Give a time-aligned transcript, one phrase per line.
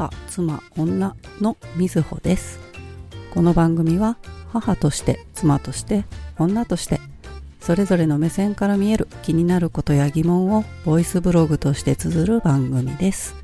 [0.00, 2.58] 母、妻、女のみずほです。
[3.34, 4.16] この番組は
[4.48, 6.06] 母として、妻として、
[6.38, 7.00] 女として、
[7.60, 13.34] それぞれの目線から見える気になることや疑問をボイスブログとして綴る番組です。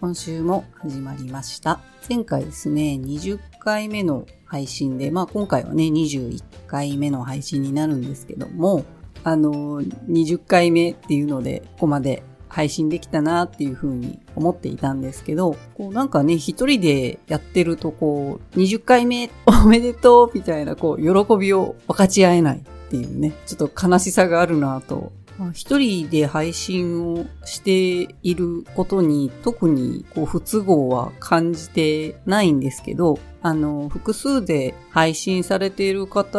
[0.00, 1.80] 今週も始まりました。
[2.08, 8.86] 前回ですね、20回目の配信で、まあ今回はね、21回目の配信になるんですけども、
[9.22, 12.22] あの、20回目っていうので、ここまで
[12.54, 25.10] 配信できたなっていうふうに思っていたんですけど、こうなんかね、一人でやってるとこう、20回目 おめでとうみたいなこう、喜びを分かち合えないっていうね、ちょっと悲しさがあるなと。
[25.36, 36.38] まあ一人で配信をしていることに特にこう不都合は感じてないんですけど、あの、複数で配信されている方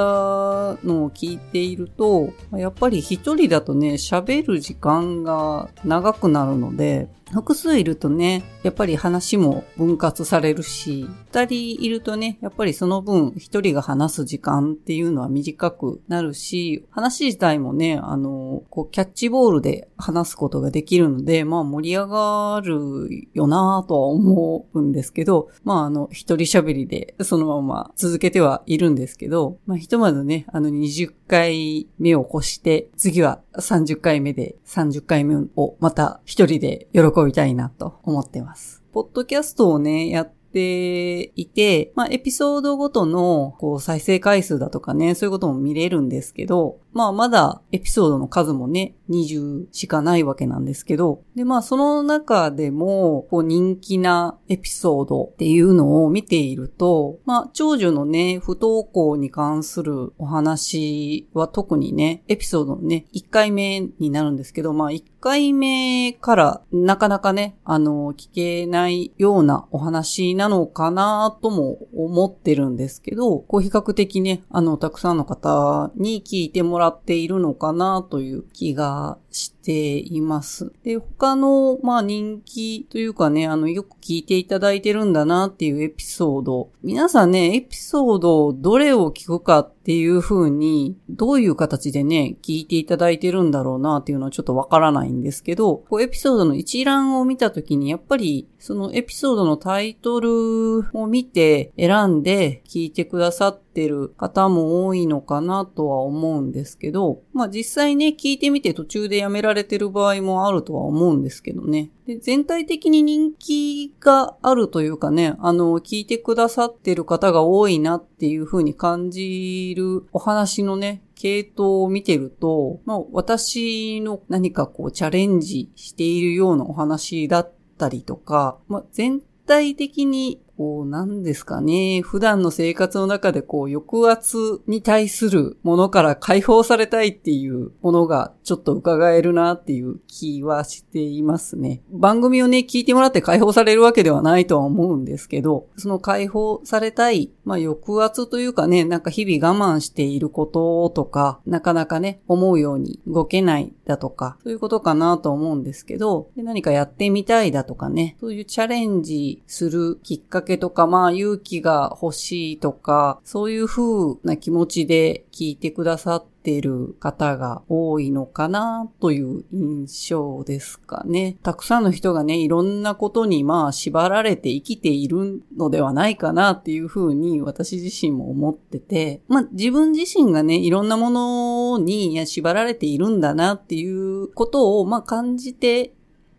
[0.84, 38.84] のを聞いていると、やっぱり一人だとね、喋る時間が長くなるので、複数いるとね、やっぱり話も分割されるし、二人いるとね、やっぱりその分一人が話す時間っていうのは短くなるし、話自体もね、あの、こうキャッチボールで話すことができるので、まあ盛り上がるよなぁとは思うんですけど、まああの、一人喋りでそのまま続けてはいるんですけど、まあひとまずね、あの20回目を越して、次は30回目で30回目をまた一人で喜びたいなと思ってます。
[38.94, 64.92] ポッドキャストをね、やっていて、まあ、エピソードごとの、こう、再生回数だとかね、そういうことも見れるんですけど、まあ、まだ、エピソードの数もね、20しかないわけなんですけど、で、まあ、その中でも、こう、人気なエピソードっていうのを見ていると、まあ、長女のね、不登校に関するお話は特にね、エピソードのね、1回目になるんですけど、まあ、
[65.26, 80.72] 回目からなかなかね、あの、聞けないようなお話なのかなとも思ってるんですけど、こう比較的ね、あの、たくさんの方に聞いてもらっているのかなという気がしています。
[80.84, 86.70] で、他の、まあ人気というかね、あの、よく聞いていただいてるんだなっていうエピソード。
[86.84, 111.92] 皆さんね、エピソードどれを聞くかっていう風に、どういう形でね、聞いていただいてるんだろうなっていうのはちょっとわからないんですけど、こうエピソードの一覧を見たときに、やっぱり、そのエピソードのタイトルを見て選んで聞いてくださっててる方も多いのかなとは思うんですけど、まあ実際ね、聞いてみて途中でやめられてる場合もあるとは思うんですけどね。
[112.08, 132.02] で全体的に人気があるというかね、あの、聞いてくださってる方が多いなっていう風に感じるお話のね、系統を見てると、まあ私の何かこうチャレンジしているようなお話だったりとか、まあ全体的にこう、なんですかね。
[132.02, 141.82] 普段の生活の中でこう、抑圧に対するものから解放されたいっていうものがちょっと伺えるなっていう気はしていますね。
[141.92, 171.38] 番組をね、聞いてもらって解放されるわけではないとは思うんですけど、その解放されたい、まあ抑圧というかね、なんか日々我慢していることとか、なかなかね、思うように動けないだとか、そういうことかなと思うんですけど、何かやってみたいだとかね、そういうチャレンジするきっかけとか、まあ勇気が欲しいとか、そういう風な気持ちで聞いてくださっている方が多いのかなという印象ですかね。
[171.44, 185.94] たくさんの人がね、いろんなことにまあ縛られて生きているのではないかなっていう風に私自身も思ってて、まあ自分自身がね、いろんなものにいや縛られているんだなっていうことをまあ感じて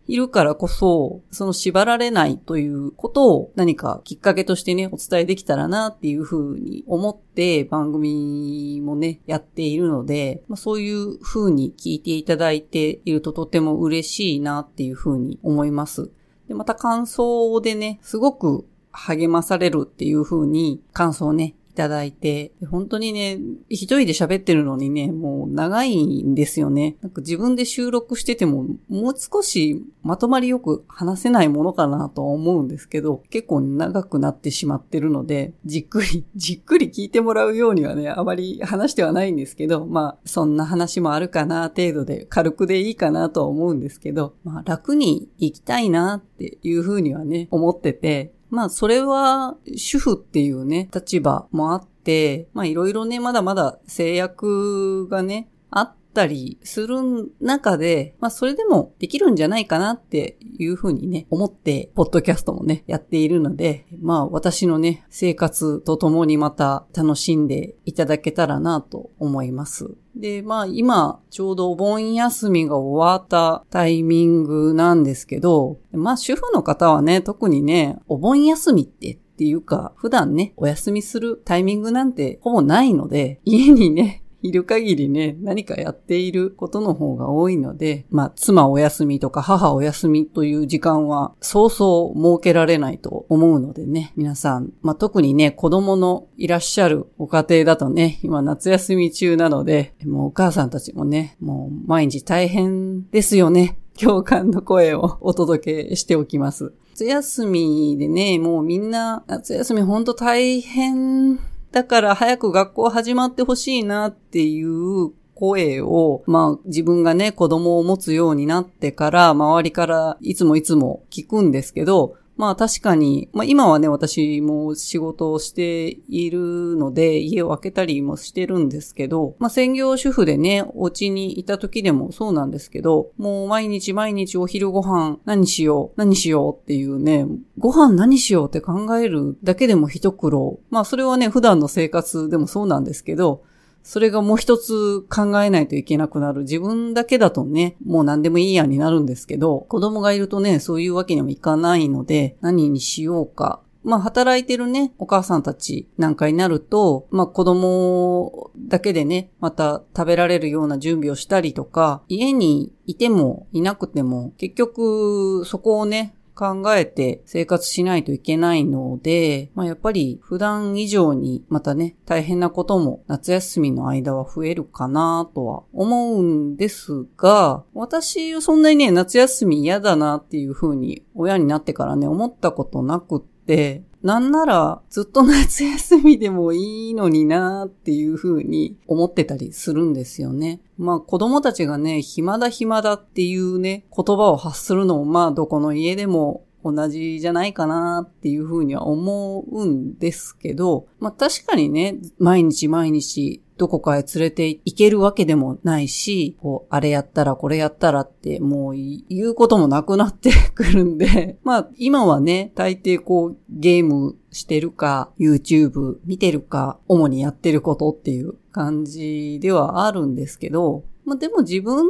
[0.07, 16.09] いるからこそ、その縛られないということを何かきっかけとしてね、お伝えできたらなっていうふうに思って番組もね、やっているので、まあ、そういうふうに聞いていただいているととても嬉しいなっていうふうに思います。
[16.47, 23.37] で、また感想でね、すごく励まされるっていうふうに感想をね、ただいて、本当にね、
[23.69, 26.97] 一人で喋ってるのにね、もう長いんですよね。
[27.01, 56.97] なんか自分で収録してても、もう少しまとまりよく話せないものかなとは思うんですけど、結構長くなってしまってるので、じっくり、 じっくり聞いてもらうようにはね、あまり話してはないんですけど、まあ、そんな話もあるかな程度で、軽くでいいかなとは思うんですけど、まあ、楽に生きたいなっていうふうにはね、思ってて、まあ、それは、主婦っていうね、立場もあって、まあ、いろいろね、まだまだ制約がね、あっったりする
[57.39, 69.91] 中で、まあそれでもできるんじゃないかなっていうふうにね、思って、ポッドキャストもね、やっているので、まあ私のね、生活とともにまた楽しんでいただけたらなと思います。
[70.15, 103.79] で、まあ今、ちょうどお盆休みが終わったタイミングなんですけど、まあ主婦の方はね、特にね、お盆休みってっていうか、普段ね、お休みするタイミングなんてほぼないので、家にね、いる限りね、何かやっていることの方が多いので、まあ、妻お休みとか母お休みという時間は、そうそう設けられないと思うのでね、皆さん、まあ、特にね、子供のいらっしゃるご家庭だとね、今夏休み中なので、もうお母さんたちもね、もう毎日大変ですよね。
[103.99, 106.71] 共感の声を お届けしておきます。
[106.93, 111.39] 夏休みでね、もうみんな、夏休みほんと大変
[111.77, 137.25] だから早く学校始まってほしいなっていう声を、まあ自分がね、子供を持つようになってから、周りからいつもいつも聞くんですけど、まあ確かに、まあ今はね、私も仕事をしているので、家を開けたりもしてるんですけど、まあ専業主婦でね、お家にいた時でもそうなんですけど、もう毎日毎日お昼ご飯何しよう、何しようっていうね、
[137.57, 140.59] ご飯何しようって考えるだけでも一苦労。
[140.69, 143.43] まあそれはね、普段の生活でもそうなんですけど、
[143.87, 146.41] それがもう一つ考えないといけなくなる。
[146.41, 153.61] 自分だけだとね、もう何でもいいやになるんですけど、子供がいるとね、そういうわけにもいかないので、何にしようか。
[153.85, 190.61] まあ、働いてるね、お母さんたちなんかになると、まあ、子供だけでね、また食べられるような準備をしたりとか、家にいてもいなくても、結局、そこをね、考えて生活しないといけないので、まあ、やっぱり普段以上にまたね、大変なことも夏休みの間は増えるかなとは思うんですが、私はそんなにね、夏休み嫌だなっていう風に親になってからね、思ったことなくって、なんならずっと夏休みでもいいのになーっていうふうに思ってたりするんですよね。
[190.77, 221.85] まあ子供たちがね、暇だ暇だっていうね、言葉を発するのもまあどこの家でも同じじゃないかなっていうふうには思うんですけど、まあ確かにね、毎日毎日どこかへ連れて行けるわけでもないし、こう、あれやったらこれやったらってもう言うこともなくなってくるんで、 まあ今はね、大抵こうゲームしてるか、YouTube 見てるか、主にやってることっていう感じではあるんですけど、まあでも自分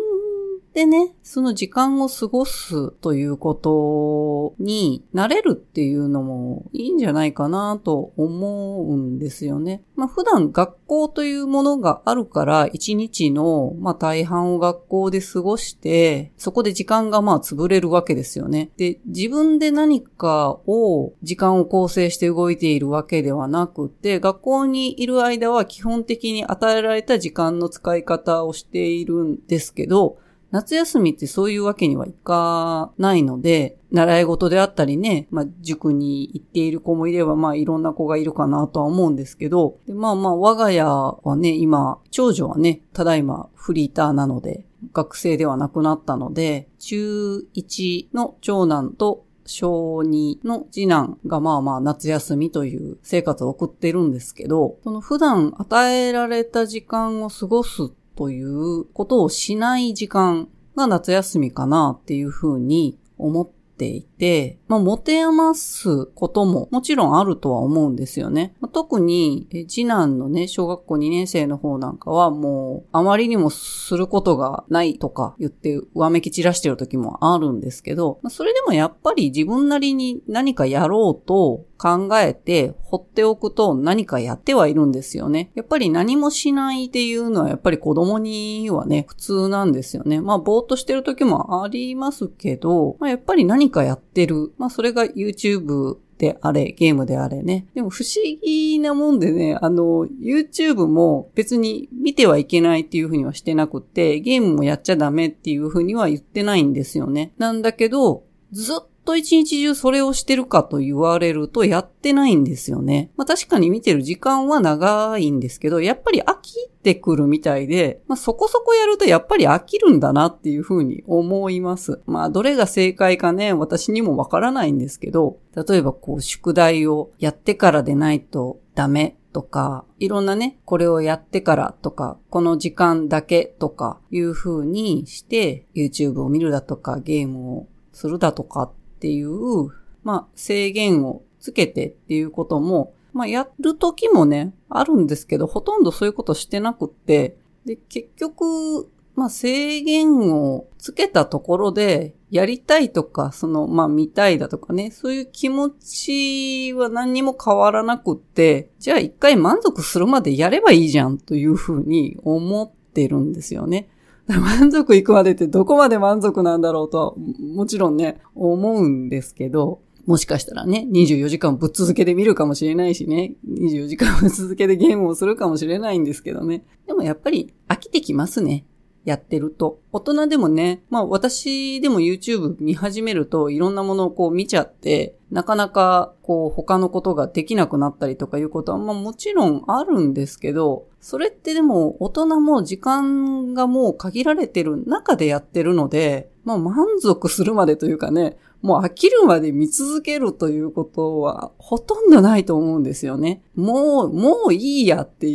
[0.78, 9.82] でね、その時間を過ごすということに慣れるっていうのもいいんじゃないかなと思うんですよね。
[9.96, 18.70] まあ普段学校というものがあるから一日のまあ大半を学校で過ごしてそこで時間がまあ潰れるわけですよね。
[18.78, 30.20] で、自分で何かを時間を構成して動いているわけではなくて学校にいる間は基本的に与えられた時間の使い方をしているんですけど
[30.52, 68.56] 夏休みってそういうわけにはいかないので、習い事であったりね、まあ、塾に行っている子もいれば、まあ、いろんな子がいるかなとは思うんですけど、でまあまあ、我が家はね、今、長女はね、ただいまフリーターなので、学生ではなくなったので、中1の長男と小2の次男がまあまあ夏休みという生活を送ってるんですけど、その普段与えられた時間を過ごすということをしない時間が夏休みかなっていうふうに思っていて、まあ、持て余すことももちろんあるとは思うんですよね。
[68.60, 85.52] まあ、特に、次男のね、小学校2年生の方なんかはもう、あまりにもすることがないとか言って、上めき散らしてる時もあるんですけど、まあ、それでもやっぱり自分なりに何かやろうと考えて放っておくと何かやってはいるんですよね。
[85.56, 90.22] やっぱり何もしないっていうのはやっぱり子供にはね、普通なんですよね。
[90.22, 94.54] まあ、ぼーっとしてる時もありますけど、まあ、やっぱり何かやってる。
[94.58, 97.68] まあそれが YouTube であれ、ゲームであれね。
[97.76, 107.34] でも不思議なもんでね、あの、YouTube も別に見てはいけないっていうふうにはしてなくて、ゲームもやっちゃダメっていうふうには言ってないんですよね。
[107.38, 108.78] なんだけど、ずっ
[109.08, 113.10] と一日中それをしてるかと言われるとやってないんですよね。
[113.16, 122.02] まあ確かに見てる時間は長いんですけど、やっぱり飽きてくるみたいで、まあそこそこやるとやっぱり飽きるんだなっていうふうに思います。
[122.06, 139.70] まあどれが正解かね、私にもわからないんですけど、例えばこう宿題をやってからでないとダメとか、いろんなね、これをやってからとか、この時間だけとかいう風にして、YouTube を見るだとか、ゲームをするだとかっっていう、
[140.04, 163.90] まあ、制限をつけてっていうことも、まあ、やる時もね、あるんですけど、ほとんどそういうことしてなくって、で、結局、まあ、制限をつけたところで、やりたいとか、その、まあ、見たいだとかね、そういう気持ちは何にも変わらなくって、じゃあ一回満足するまでやればいいじゃんというふうに思ってるんですよね。
[164.40, 176.64] 満足いくまでってどこまで満足なんだろうとは、もちろんね、思うんですけど、もしかしたらね、24時間ぶっ続けで見るかもしれないしね、24時間ぶっ続けでゲームをするかもしれないんですけどね。
[176.88, 178.66] でもやっぱり飽きてきますね。
[179.08, 179.80] やってると。
[179.94, 203.42] 大人でもね、まあ私でも YouTube 見始めるといろんなものをこう見ちゃって、なかなかこう他のことができなくなったりとかいうことはまあもちろんあるんですけど、それってでも大人も時間がもう限られてる中でやってるので、まあ満足するまでというかね、もう飽きるまで見続けるということはほとんどないと思うんですよね。
[203.56, 205.28] もう、もういいやって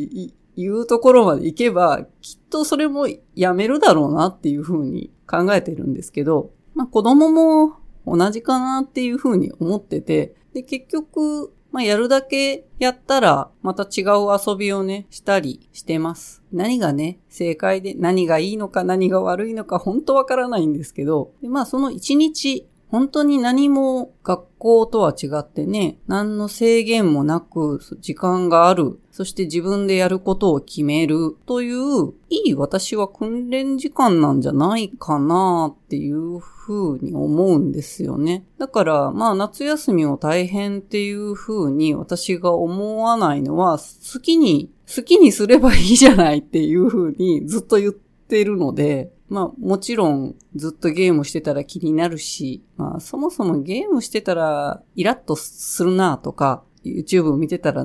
[0.57, 14.07] いうところまで行けば、きっとそれもやめるだろうなっていうふうに考えてるんですけど、まあ子供も同じかなっていうふうに思ってて、で、結局、まあやるだけやったら、また違う
[14.47, 16.43] 遊びをね、したりしてます。
[16.53, 38.47] 何がね、正解で何がいいのか何が悪いのか本当わからないんですけど、でまあその一日本当に何も学校とは違ってね、何の制限もなく時間がある、そして自分でやることを決めるという、いい私は訓練時間なんじゃないかなっていうふうに思うんですよね。
[38.57, 57.85] だから、まあ夏休みを大変っていうふうに私が思わないのは、好きに、好きにすればいいじゃないっていうふうにずっと言ってるので、まあもちろんずっとゲームしてたら気になるし、まあそもそもゲームしてたらイラッとするなとか、YouTube を見てたら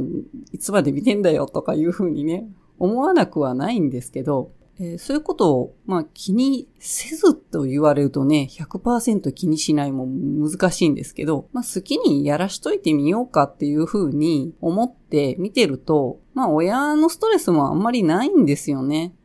[0.51, 2.47] いつまで見てんだよとかいうふうにね、
[2.79, 19.15] 思わなくはないんですけど、えー、そういうことを、まあ、気にせずと言われるとね、100%気にしないも難しいんですけど、まあ、好きにやらしといてみようかっていうふうに思って見てると、まあ、親のストレスもあんまりないんですよね。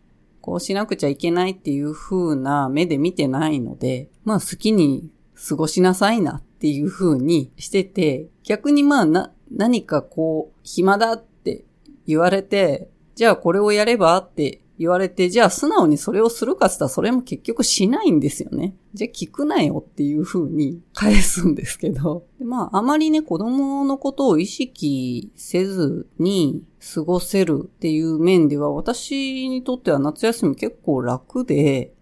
[0.41, 5.09] こうしなくちゃいけないっていう風な目で見てないので、まあ好きに
[5.49, 11.65] 過ごしなさいなっていう風にしてて、逆にまあな、何かこう、暇だって
[12.07, 18.75] 言われて、じゃあこれをやればって言われて、じゃあ素直にそれをするかって言ったらそれも結局しないんですよね。
[18.95, 22.27] じゃあ聞くなよっていう風に返すんですけど。
[22.41, 31.95] まああまりね子供のことを意識せずに過ごせるっていう面では私にとっては夏休み結構楽で、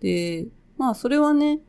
[0.00, 0.46] で、
[0.78, 1.60] まあそれはね、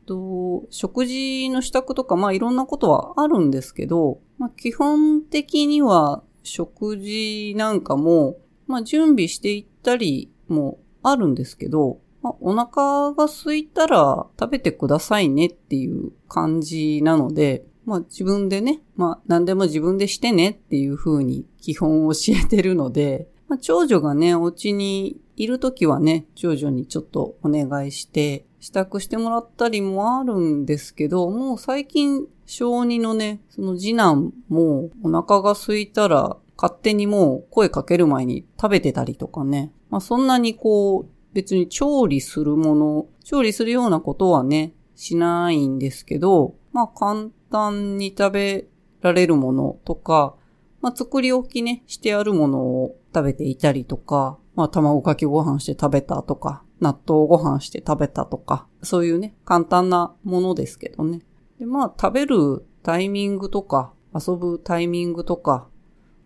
[0.70, 39.70] 食事の支度とかまあいろんなことはあるんですけど、まあ基本的には食事なんかも、まあ準備していったりもあるんですけど、まあ、お腹が空いたら食べてくださいねっていう感じなので、まあ自分でね、まあ何でも自分でしてねっていう風に基本教えてるので、まあ、長女がね、お家にいるときはね、長女にちょっとお願いして、支度してもらったりもあるんですけど、もう最近、小2のね、その次男もお腹が空いたら勝手にもう声かける前に食べてたりとかね。
[39.90, 48.66] まあそんなにこう、別に調理するもの、調理するようなことはね、しないんですけど、まあ簡単に食べ
[49.02, 50.36] られるものとか、
[50.80, 61.22] まあ作り置きね、してあるものを食べていたりとか、まあ卵かけご飯して食べたとか、納豆ご飯して食べたとか、そういうね、簡単なものですけどね。
[61.58, 65.68] で、まあ食べるタイミングとか、遊ぶタイミングとか、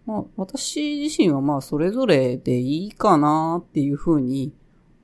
[0.06, 4.54] まあ、私自身はまあそれぞれでいいかなっていうふうに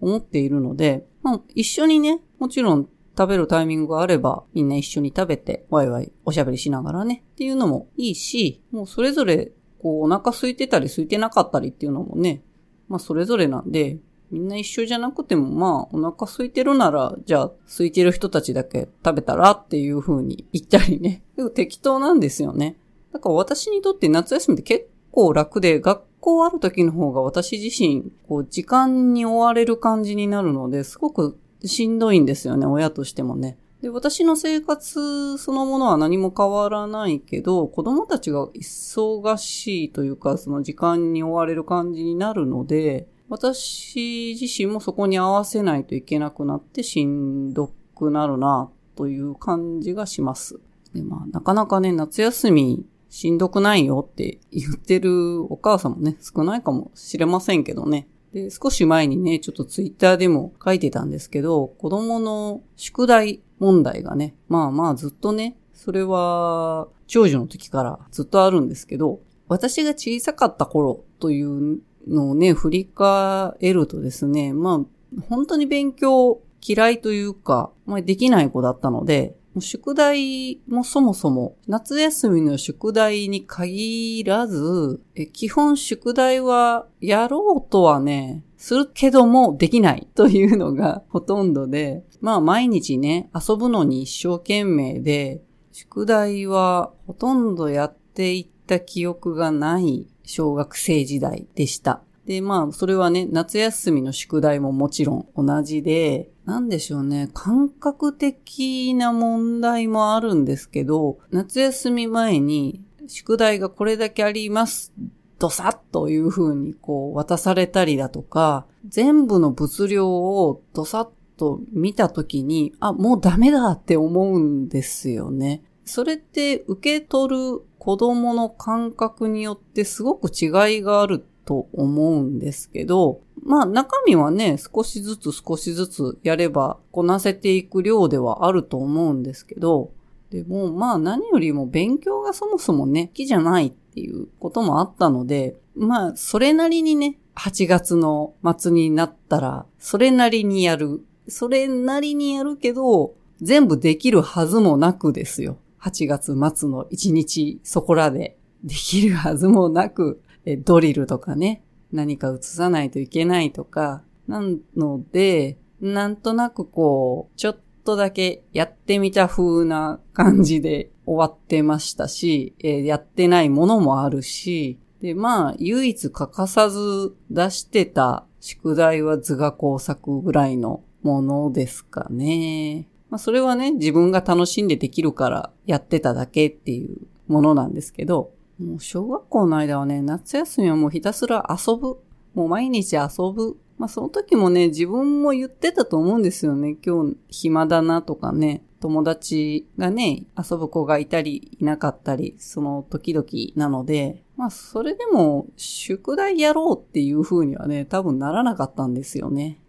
[0.00, 12.42] 思っているので、まあ一緒にね、もちろん食べるタイミングがあればみんな一緒に食べてワイワイおしゃべりしながらねっていうのもいいし、もうそれぞれこうお腹空いてたり空いてなかったりっていうのもね、
[12.88, 13.98] まあそれぞれなんで、
[14.30, 21.22] みんな一緒じゃなくてもまあお腹空いてるなら、じゃあ空いてる人たちだけ食べたらっていう風に言ったりね。
[21.54, 22.78] 適当なんですよね。
[23.12, 33.58] だから私にとって夏休みって結構楽で、学校ある時の方が私自身、こう、時間に追われる感じになるので、すごくしんどいんですよね、親としてもね。
[33.84, 50.60] で、私の生活そのものは何も変わらないけど、子供たちが忙しいというか、その時間に追われる感じになるので、私自身もそこに合わせないといけなくなってしんどくなるなという感じがします。
[50.94, 58.08] で、まあ、なかなかね、夏休みしんどくないよって言ってるお母さんもね、少ないかもしれませんけどね。
[58.32, 85.00] で、少し前にね、ちょっとツイッターでも書いてたんですけど、子供の宿題問題がね、まあまあずっとね、それは長女の時からずっとあるんですけど、私が小さかった頃というのをね、振り返るとですね、まあ、本当に勉強嫌いというか、まあ、できない子だったので、宿題もそもそも夏休みの宿題に限らず、
[85.32, 102.02] 基本宿題はやろうとはね、するけどもできないというのが ほとんどで、まあ毎日ね、遊ぶのに一生懸命で、宿題はほとんどやっていった記憶がない小学生時代でした。
[102.26, 114.92] で、まあ、それはね、夏休みの宿題ももちろん同じで、なんでしょうね、感覚的な問題もあるんですけど、夏休み前に宿題がこれだけあります。
[115.38, 125.62] ドサッという風にこう渡されたりだとか、全部の物量をドサッと見たときに、あ、もうダメだって思うんですよね。
[125.84, 130.46] それって受け取る子供の感覚によってすごく違
[130.78, 139.92] いがあると思うんですけど、まあ中身はね、少しずつ少しずつやればこなせていく量ではあると思うんですけど、
[140.30, 151.04] でもまあ何よりも勉強がそもそもね、好きじゃないっていうこともあったので、まあそれなりにね、8月の末になったら、それなりにやる。
[151.28, 155.56] それなりにやるけど、全部できるはずもなくですよ。
[155.84, 160.22] 8月末の1日そこらでできるはずもなく、
[160.64, 161.62] ドリルとかね、
[161.92, 164.40] 何か移さないといけないとか、な
[164.76, 182.88] ので、なんとなくこう、ちょっとだけやってみた風な感じで終わってましたし、えー、やってないものもあるし、で、まあ、唯一欠かさず出してた宿題は図画工作ぐらいのものですかね。
[183.14, 191.98] まあ、それはね、自分が楽しんでできるからやってただけっていうものなんですけど、もう小学校の間はね、夏休みはもうひたすら遊ぶ。
[192.34, 193.56] もう毎日遊ぶ。
[193.78, 196.76] まあその時もね、自分も言ってたと思うんですよね。
[196.84, 198.64] 今日暇だなとかね。
[198.80, 209.60] 友達がね、遊ぶ子がいたりいなかったり、その時々なので、まあそれでも宿題やろうっていう風にはね、多分ならなかったんですよね。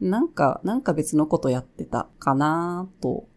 [0.00, 3.28] なんか、なんか別のことやってたかなと。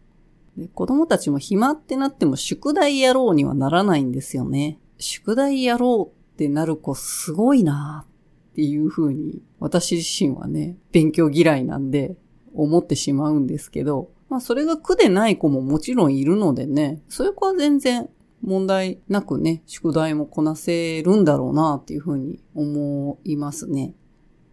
[0.72, 4.78] 子供たちも暇ってなっても宿題やろうにはならないんですよね。
[4.98, 8.06] 宿題やろうってなる子すごいな
[8.52, 12.16] っていう風に私自身はね、勉強嫌いなんで
[12.54, 18.08] 思ってしまうんですけど、まあそれが苦でない子ももちろんいるのでね、そういう子は全然
[18.42, 23.94] 問題なくね、宿題もこなせるんだろうなっていう風に思いますね。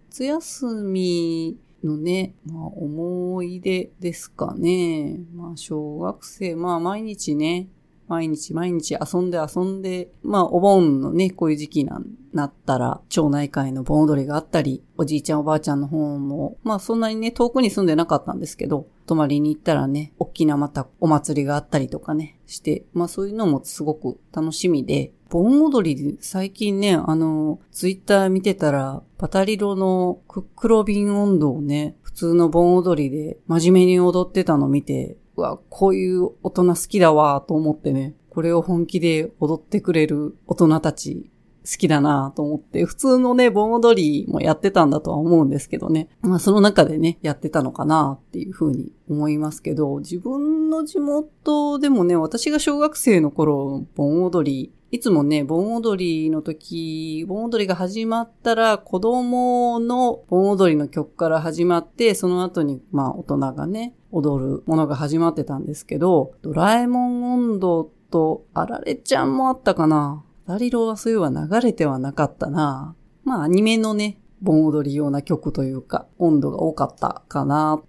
[0.10, 5.20] 夏休みのね、まあ思い出ですかね。
[5.36, 7.68] まあ小学生、まあ毎日ね、
[8.08, 11.90] 毎日毎日遊んで遊んで、まあお盆のね、こういう時期に
[12.34, 41.32] なったら、町内会の盆踊りがあったり、おじいちゃんおばあちゃんの方も、まあそんなにね、遠くに住んでなかったんですけど、泊まりに行ったらね、大きなまたお祭りがあったりとかね、して、まあそういうのもすごく楽しみで、盆踊りで最近ね、あの、ツイッター見てたら、パタリロのクックロビン温度をね、普通の盆踊りで真面目に踊ってたの見て、うわ、こういう大人好きだわと思ってね、これを本気で踊ってくれる大人たち
[41.64, 46.10] 好きだなと思って、普通のね、盆踊りもやってたんだとは思うんですけどね。
[46.22, 70.26] まあその中でね、やってたのかなっていうふうに思いますけど、自分の地元でもね、私が小学生の頃、盆踊り、いつもね、盆踊りの時、盆踊りが始まったら、子供の盆踊りの曲から始まって、その後に、まあ大人がね、踊るものが始まってたんですけど、ドラえもん温度と、あられちゃんもあったかな。
[70.46, 72.94] ダリロはそういえば流れてはなかったな。
[73.24, 77.82] まあアニメのね、盆踊り用な曲というか、温度が多かったかな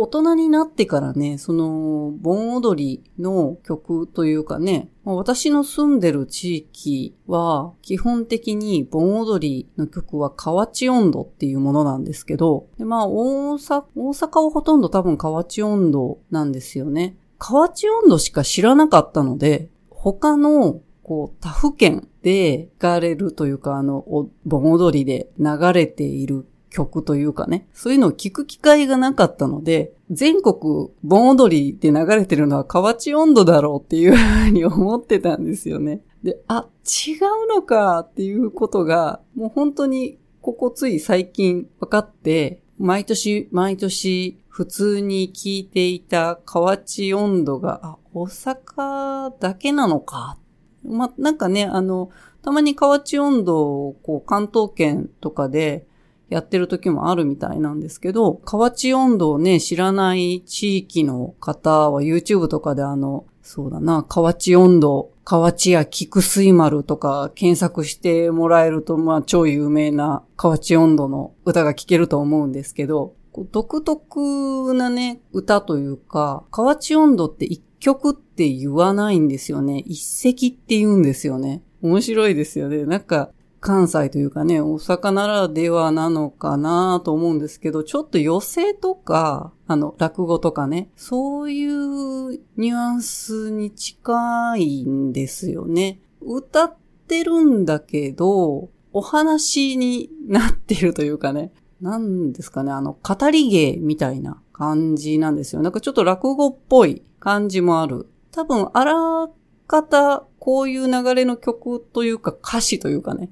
[0.00, 17.16] 大人になってからね、その、盆踊りの曲というかね、私の住んでる地域は、基本的に盆踊りの曲は河内温度っていうものなんですけど、でまあ大阪、大阪はほとんど多分河内温度なんですよね。
[17.38, 36.00] 河内温度しか知らなかったので、他の、こう、他府県で聞かれるというか、あの、盆踊りで流れている曲というかね、そういうのを聞く機会がなかったので、全国盆踊りで流れてるのは河内温度だろうっていうふうに思ってたんですよね。
[36.22, 50.38] で、あ、違うのかっていうことが、もう本当にここつい最近分かって、毎年毎年普通に聞いていた河内温度が、あ、大阪だけなのか。
[50.84, 52.10] ま、なんかね、あの、
[52.42, 55.86] たまに河内温度をこう関東圏とかで
[56.28, 73.14] やってる時もあるみたいなんですけど、河内温度をね、知らない地域の方は YouTube とかであの、そうだな、河内温度、河内や菊水丸とか検索してもらえると、まあ超有名な河内温度の歌が聴けると思うんですけど、
[73.52, 79.82] 独特なね、歌というか、河内温度って一曲って言わないんですよね。
[79.86, 81.62] 一席って言うんですよね。
[81.80, 82.84] 面白いですよね。
[82.84, 96.00] なんか、関西というかね、大阪ならではなのかなと思うんですけど、ちょっと寄せとか、あの、落語とかね、そういうニュアンスに近いんですよね。
[96.20, 96.76] 歌っ
[97.08, 105.62] てるんだけど、お話になってるというかね、なんですかね、あの、語り芸みたいな感じなんですよ。
[105.62, 108.08] なんかちょっと落語っぽい感じもある。
[108.32, 109.28] 多分、あら
[109.66, 113.30] かた、こういう流れの曲というか歌詞というかね、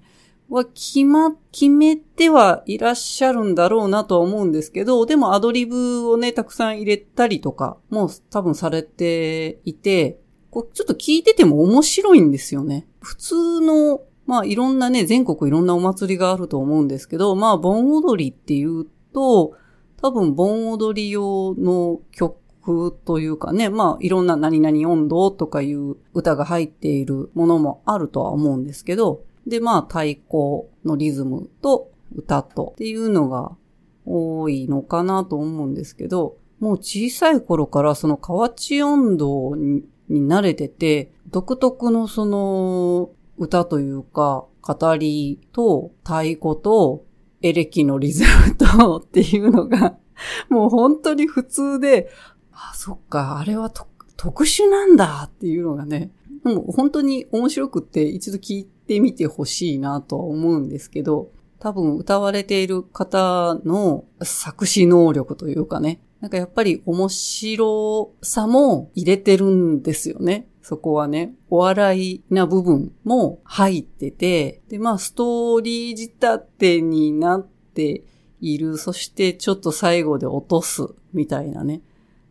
[0.48, 12.86] は決ま、決めてはいらっしゃるんだろうなとは思うんですけど、でもアドリブをね、たくさん入れたりとか、もう多分されていて、こうちょっと聞いてても面白いんですよね。
[13.00, 19.54] 普通の、まあいろんなね、全国いろんなお祭りがあると思うんですけど、まあ盆踊りっていうと、
[20.00, 33.56] 多分盆踊り用の曲というかね、まあいろんな何々温度とかいう歌が入っているものもあるとは思うんですけど、で、まあ、太鼓のリズムと歌とっていうのが
[34.04, 47.04] 多いのかなと思うんですけど、もう小さい頃からその河内音頭に慣れてて、独特のその歌というか、語りと太鼓と
[47.42, 49.96] エレキのリズムと っていうのが、
[50.48, 52.10] もう本当に普通で、
[52.52, 56.10] あ、そっか、あれは特殊なんだっていうのがね、
[56.42, 70.46] もう本当に面白くって一度聞いてってみてほしいなとは思うんですけど、多分歌われている方の作詞能力というかね、なんかやっぱり面白さも入れてるんですよね。
[70.62, 78.04] そこはね、お笑いな部分も入ってて、で、まあストーリー仕立てになって
[78.40, 81.82] いる、そしてちょっと最後で落とすみたいなね、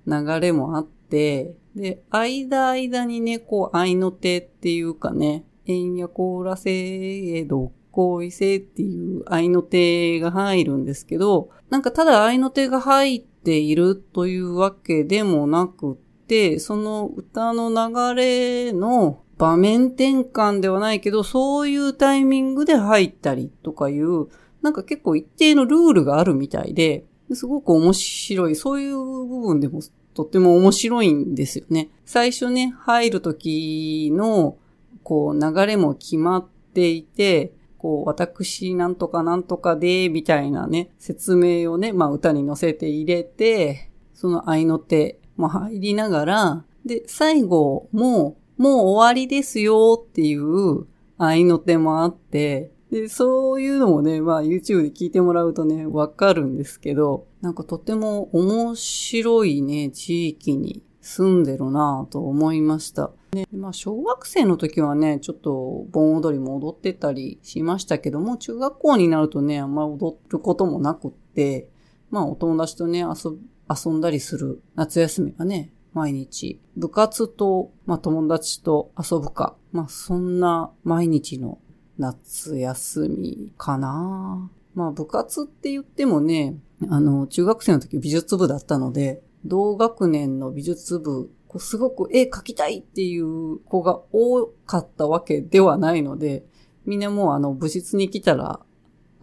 [0.07, 15.95] 流れもあって、で、間間にね、こう、愛の手っていうかね、円やコーラ制度行為性っていう愛の手が入るんですけど、なんかただ愛の手が入っているというわけでもなくっ
[16.27, 24.27] て、その歌の流れの場面転換ではないけど、そういうタイミングで入ったりとかいう、
[24.61, 28.55] なんか結構一定のルールがあるみたいで、すごく面白い。
[28.55, 29.79] そういう部分でも
[30.13, 31.89] とっても面白いんですよね。
[32.05, 34.57] 最初ね、入る時の
[35.05, 50.87] こう、流れも決まっていて、こう、私なんとかなんとかで、みたいなね、説明をね、まあ歌に乗せて入れて、その愛の手も入りながら、で、最後も、もう終わりですよっていう
[51.19, 63.11] 愛の手もあって、で、そういうのもね、まあ YouTube で聞いてもらうとね、わかるんですけど、なんかとても面白いね、地域に住んでるなぁと思いました。
[63.35, 71.69] ね、まあ小学生の時はね、ちょっと盆踊りも踊ってたりしましたけども、中学校になるとね、あんま踊ることもなくって、
[72.09, 73.37] まあお友達とね、遊、
[73.69, 81.59] 遊んだりする夏休みがね、毎日、部活と、まあ友達と遊ぶか、まあそんな毎日の
[81.97, 84.49] 夏休みかな。
[84.73, 86.55] まあ部活って言ってもね、
[86.89, 96.43] あの、中学生の時美術部だったので、同学年の美術部、こうすごく絵描きたいっていう子が多かったわけではないので、
[96.85, 98.59] みんなもうあの部室に来たら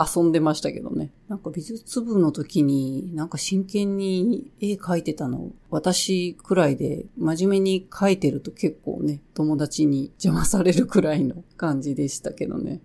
[0.01, 1.13] 遊んでましたけどね。
[1.29, 12.81] なんか美術部の時になんか真剣に絵描いてたの、私くらいで真面目に描いてると結構ね、友達に邪魔されるくらいの感じでしたけどね。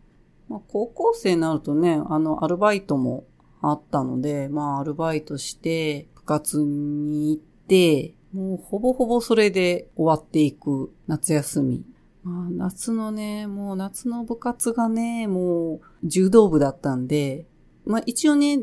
[0.49, 3.23] まあ、高校生になるとね、あの、アルバイトも
[3.61, 11.85] あったので、まあ、アルバイトして、部活に行って、もうほぼほぼそれで終わっていく夏休み。
[12.23, 17.45] まあ、夏のね、もう夏の部活がね、もう柔道部だったんで、
[17.85, 18.59] まあ一応ね、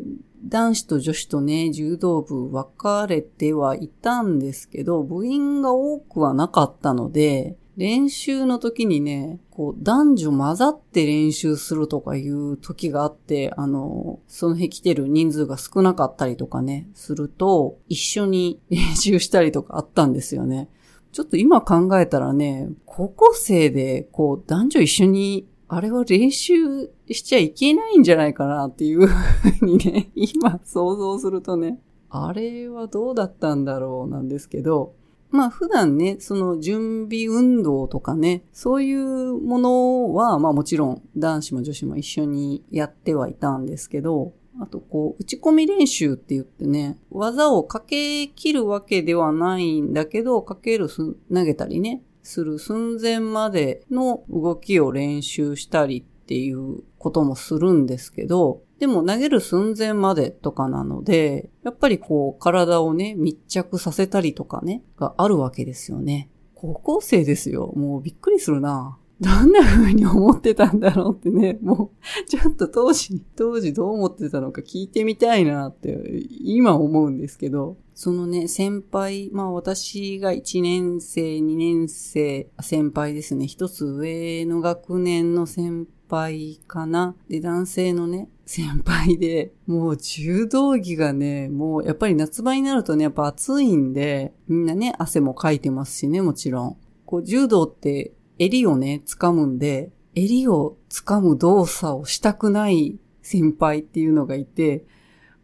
[0.47, 20.69] 男子と女子とね、柔道部分かれてはいたんですけど、部員が多くはなかったので、練習の時にね、こう男女混ざって練習するとかいう時があって、あの、その日来てる人数が少なかったりとかね、すると、一緒に練習したりとかあったんですよね。
[21.13, 34.95] ちょっと今考えたらね、高校生でこう男女一緒にあれは練習しちゃいけないんじゃないかなっていうふうにね、今想像するとね、あれはどうだったんだろうなんですけど、
[35.35, 66.29] まあ普段ね、その準備運動とかね、そういうものは、まあもちろん男子も女子も一緒にやってはいたんですけど、あとこう、打ち込み練習って言ってね、技をかけ切るわけではないんだけど、かける投げたりね、する寸前までの動きを練習したりっていうこともするんですけど、でも投げる寸前までとかなので、やっぱりこう体をね、密着させたりとかね、があるわけですよね。
[66.55, 67.73] 高校生ですよ。
[67.77, 68.99] もうびっくりするな。
[69.21, 71.93] どんな風に思ってたんだろうってね、も
[72.25, 75.97] う、ちょっと当時、当時どう思ってたのか聞いてみたいなって、
[76.41, 83.47] 今思うんですけど、そのね、先輩、まあ私が1年生、2年生、先輩ですね。
[83.47, 87.15] 一つ上の学年の先輩かな。
[87.29, 96.77] で、男性のね、先輩で、もう柔道着がね、もうやっぱり夏場になるとね、やっぱ暑いんで、みんなね、汗もかいてますしね、もちろん。
[97.07, 104.85] こう、柔道って襟をね、掴むんで、襟を掴む動作をしたくない先輩っていうのがいて、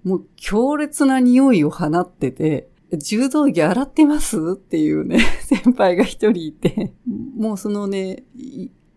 [0.05, 6.93] もう強烈な匂いを放ってて、柔道着洗ってますっていうね、 先輩が一人いて、
[7.37, 8.25] もうそのね、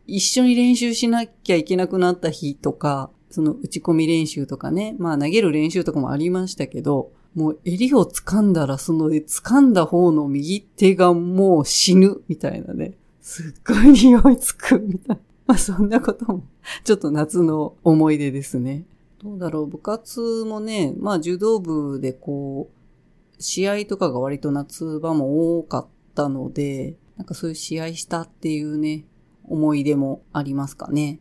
[0.08, 12.94] 一緒に練習しなきゃいけなくなった日とか、その打ち込み練習とかね、まあ投げる練習とかもありましたけど、もう襟を掴んだらその掴んだ方の右手がもう死ぬみたいなね。
[13.22, 15.22] すっごい匂いつくみたいな。
[15.48, 16.44] まあそんなことも、
[16.84, 18.86] ちょっと夏の思い出ですね。
[19.24, 29.06] どうだろう、部活もね、まあ柔道部でこう、試合とかが割と夏場も多かったので、なんかそういう試合したっていうね、
[29.46, 31.20] 思い出もありますかね。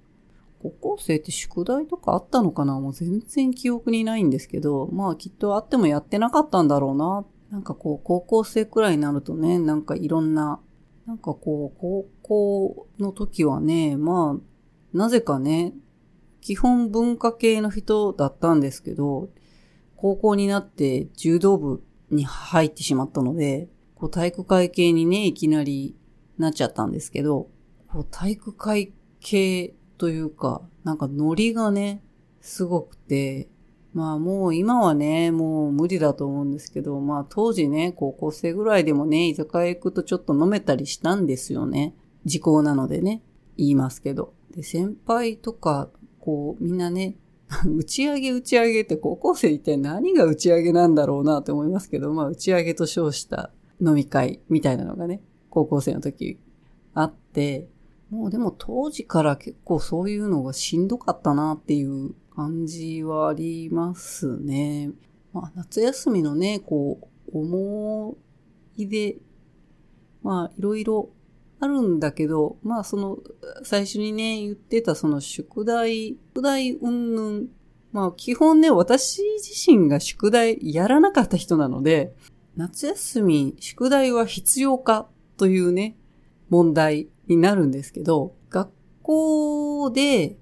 [0.62, 2.78] 高校生って宿題とかあったのかな？
[2.78, 7.24] もう全然記憶にないんですけど、まあきっとあってもやってなかったんだろうな。
[7.50, 10.60] なんかこう、高校生くらいになるとね、なんかいろんな、
[11.04, 15.74] なんかこう、高校の時はね、まあ、なぜかね、
[16.40, 19.28] 基本文化系の人だったんですけど、
[19.96, 25.94] 高校になって柔道部に入ってしまったので、こう体育会系にね、いきなり
[26.38, 27.48] なっちゃったんですけど、
[27.88, 32.02] こう体育会系というか、なんかノリがね、
[32.40, 33.48] すごくて、
[33.94, 41.94] まあもう今はね、もう無理だと思うんですけど、まあ当時ね、高校生ぐらいでもね、居酒屋行くとちょっと飲めたりしたんですよね。
[42.24, 43.22] 時効なのでね、
[43.56, 44.34] 言いますけど。
[44.50, 45.88] で、先輩とか、
[46.18, 47.16] こうみんなね、
[47.64, 56.40] 打ち上げ打ち上げって高校生一体何が打ち上げなんだろうなって思いますけど、まあ打ち上げと称した飲み会みたいなのがね、高校生の時
[56.92, 57.68] あって、
[58.12, 64.90] もうでも当時から結構そういうのがしんどかったなっていう感じはありますね。
[65.32, 68.18] まあ夏休みのね、こう、思
[68.76, 69.16] い出、
[70.22, 71.08] まあいろいろ
[71.58, 73.16] あるんだけど、まあその
[73.62, 77.46] 最初にね、言ってたその宿題、宿題云々、
[77.92, 82.14] まあ基本ね、私自身が宿題やらなかった人なので、
[82.58, 85.96] 夏休み宿題は必要かというね、
[86.50, 88.70] 問題になるんですけど、学
[89.02, 90.36] 校で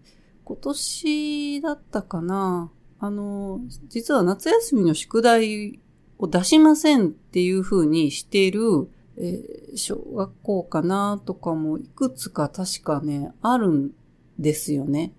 [0.45, 5.81] 今年だったかなあの、実は夏休みの宿題
[6.19, 13.90] を出しませんっていう風にしている、えー、小学校かなとかもいくつか確かね、あるん
[14.38, 15.12] ですよね。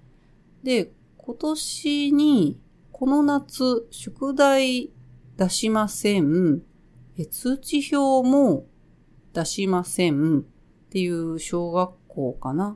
[0.64, 2.60] で、今年に、
[2.92, 4.92] この夏、宿題
[5.38, 6.62] 出しません。
[7.32, 8.66] 通知表も
[9.34, 10.46] 出しません。
[10.92, 12.76] っていう小学校かな？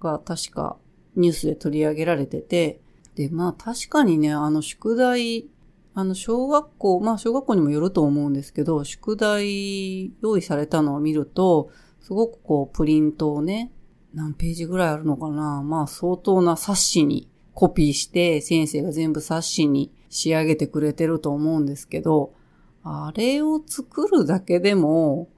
[0.00, 0.78] が確か
[1.14, 2.80] ニュースで取り上げられてて、
[3.14, 5.46] で、まあ確かにね、あの宿題、
[5.94, 11.70] あの小学校、まあ小学校にもよると思うんですけど、宿題用意されたのを見ると、
[12.00, 13.70] すごくこうプリントをね、
[14.12, 15.62] 何ページぐらいあるのかな？
[15.62, 22.34] まあ相当な冊子にコピーして先生が全部冊子に仕上げてくれてると思うんですけど、
[22.82, 25.28] あれを作るだけでも、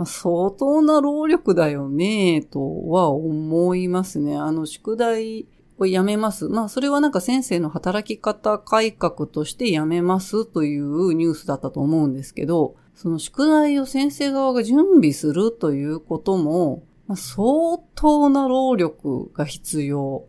[0.00, 4.34] まあ、相当な労力だよね、とは思いますね。
[4.34, 6.48] あの、宿題をやめます。
[6.48, 20.24] まあ、それはなんか先生の働き方改革としてやめますというニュースだったと思うんですけど、その宿題を先生側が準備するということも、まあ、相当な労力が必要。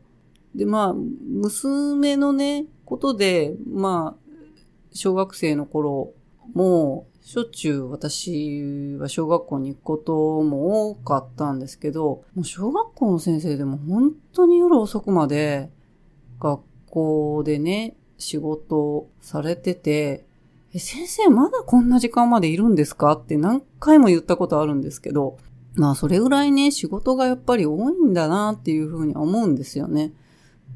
[0.54, 4.36] で、まあ、娘のね、ことで、まあ、
[4.92, 6.12] 小学生の頃
[6.54, 15.70] もしょっちゅう私は小学校に行くことも多かったんですけど、もう小学校の先生でも本当に夜遅くまで
[16.40, 20.26] 学校でね、仕事されてて、
[20.74, 23.12] え、先生まだこんな時間までいるんですか？
[23.14, 25.38] って何回も言ったことあるんですけど、
[25.76, 30.14] まあそれぐらいね、仕事がやっぱり多いんだなっていうふうに思うんですよね。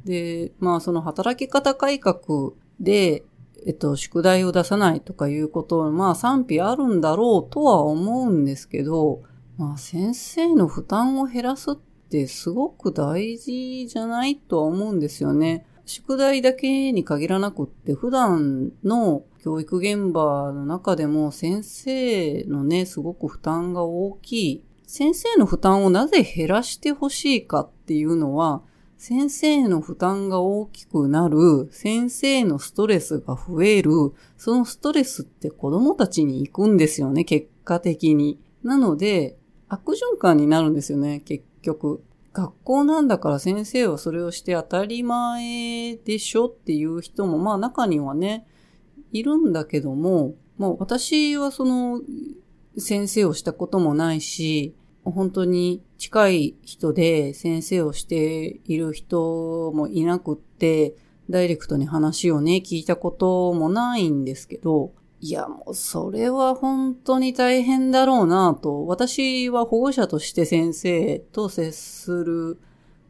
[0.05, 3.23] で、まあその働き方改革で、
[3.65, 9.23] えっと、宿題を出さないとかいうことは、まあ賛否あるんだろうとは思うんですけど、
[9.58, 15.65] まあ先生の負担を減らすってすごく大事じゃないとは思うんですよね。
[15.86, 24.63] 宿題だけに限らなくって普段の教育現場の中でも先生のね、すごく負担が大きい。
[24.88, 28.62] 先生の負担をなぜ減らしてほしいかっていうのは、
[28.97, 33.91] 先生の負担が大きくなる、先生のストレスが増える、
[34.38, 38.39] そのストレスって子供たちに行くんですよね、結果的に。
[38.63, 42.03] なので、悪循環になるんですよね、結局。
[42.34, 48.45] 学校なんだから先生はそれをして当たり前でしょっていう人も、まあ中にはね、
[49.12, 52.01] いるんだけども、まあ私はその
[52.77, 54.75] 先生をしたこともないし、
[55.06, 60.96] 本当に近い人で先生をしている人もいなくって、
[61.30, 72.60] ダイレクトに話をね、聞いたこともないんですけど、いや、もうそれは本当に大変だろうなと、私は保護者として先生と接する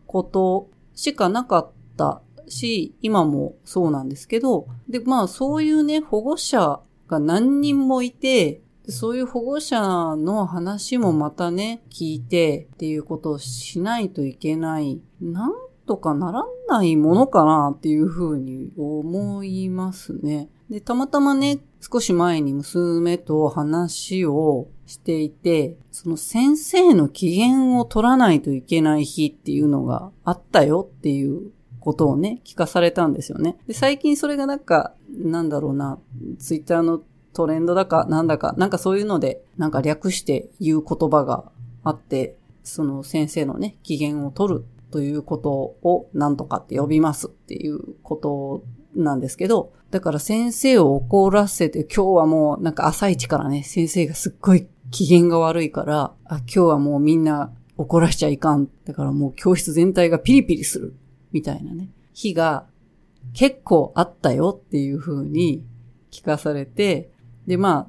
[0.07, 9.79] ことしかなかったし、今もそうなんですけど、で、まあそういうね、保護者が何人もいて、そういう保護者
[10.15, 15.01] の話もまたね、聞いてっていうことをしないといけない。
[15.21, 15.51] なん
[15.85, 20.49] とかならないものかなっていうふうに思いますね。
[20.69, 33.57] で、たまたまね、少し前に娘と話をしていて、その先生の機嫌を取らないといけない日っていうのがあったよっていうことをね、聞かされたんですよね。
[33.67, 35.99] で、最近それがなんか、なんだろうな、
[36.39, 37.03] ツイッターの
[37.35, 41.51] トレンドだかなんだか、なんかそういうので、なんか略して言う言葉が
[41.83, 48.63] あって、その先生のね、機嫌を取るということをなんとかって呼びますっていうこと
[48.95, 58.69] なんですけど、だから先生を怒らせて、今日はもうなんか朝一からね、先生がすっごい機嫌が悪いから、あ、今日はもうみんな怒らしちゃいかん。
[58.85, 60.95] だからもう教室全体がピリピリする。
[61.31, 61.89] みたいなね。
[62.13, 62.65] 日が
[63.33, 65.65] 結構あったよっていう風に
[66.11, 67.11] 聞かされて、
[67.47, 67.87] で、まあ、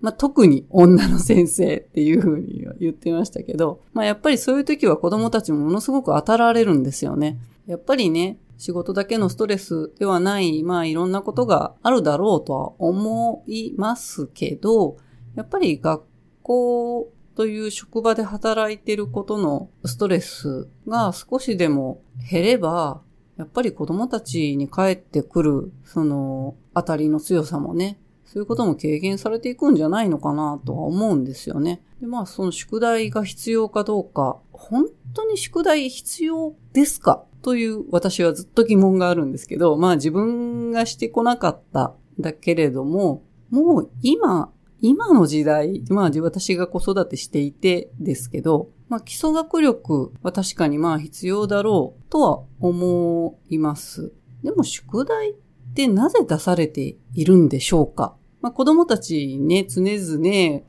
[0.00, 7.38] まあ、特に女の先生っていうふうに言ってましたけど、まあ、やっぱりそういう時は子供たちもものすごく当たられるんですよね。
[7.66, 14.96] やっぱりね、仕事だけのストレスではない、まあ、いろんなことがあるだろうとは思いますけど、
[15.34, 16.04] やっぱり学
[16.42, 23.00] 校という職場で働いてることのストレスが少しでも減れば、
[23.36, 31.82] やっぱり子供たちに帰ってくる、その、当たりの強さもね、そういうことも軽減されていくんじゃないのかなとは思うんですよね。
[31.98, 54.12] で、まあその宿題が必要かどうか、本当に宿題必要ですかという私はずっと疑問があるんですけど、まあ自分がしてこなかっただけれども、もう今、今の時代、まあ私が子育てしていてですけど、まあ基礎学力は確かにまあ必要だろうとは思います。
[54.42, 55.34] でも宿題っ
[55.74, 60.62] てなぜ出されているんでしょうかまあ、子供たちね、常々、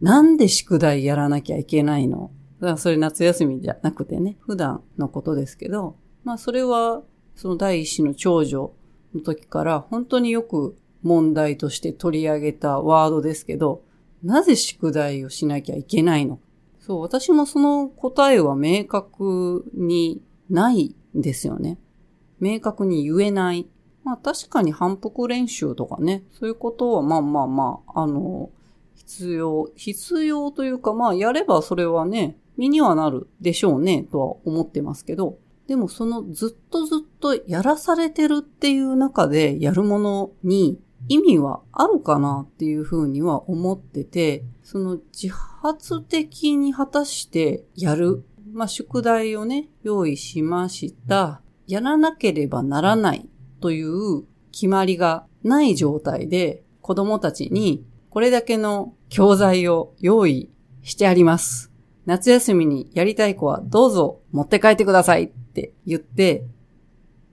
[0.00, 2.30] なんで宿題やらなきゃいけないの？
[2.60, 7.02] だからそれ夏休みじゃなくてね、普段のことですけど、まあそれは、
[7.34, 8.72] その第一子の長女
[9.14, 13.82] の時から本当によく問題として取り上げたワードですけど、
[14.22, 16.40] なぜ宿題をしなきゃいけないの？
[16.80, 21.78] そう、私もその答えは明確にないんですよね。
[22.40, 23.66] 明確に言えない。
[24.04, 28.50] まあ確かに反復練習とかね、そういうことはまあまあまあ、あの、
[28.94, 40.78] 必要、必要というかまあやればそれはね、身にはなるでしょうね、とは思ってますけど、でもそのずっとずっとやらされてるっていう中でやるものに
[41.08, 48.24] 意味はあるかなっていうふうには思ってて、その自発的に果たしてやる。
[48.52, 51.40] まあ、宿題をね、用意しました。
[51.66, 53.28] やらなければならない
[53.64, 60.50] という決まりがない状態で子供たちにこれだけの教材を用意
[60.82, 61.72] してあります。
[62.04, 66.44] 夏休みにやりたい子はどうぞ持って帰ってくださいって言って、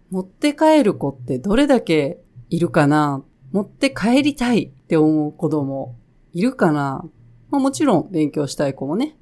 [0.10, 3.26] 持って帰る子ってどれだけいるかな？
[3.52, 5.98] 持って帰りたいって思う子供
[6.32, 7.04] いるかな？
[7.50, 9.18] まあもちろん勉強したい子もね、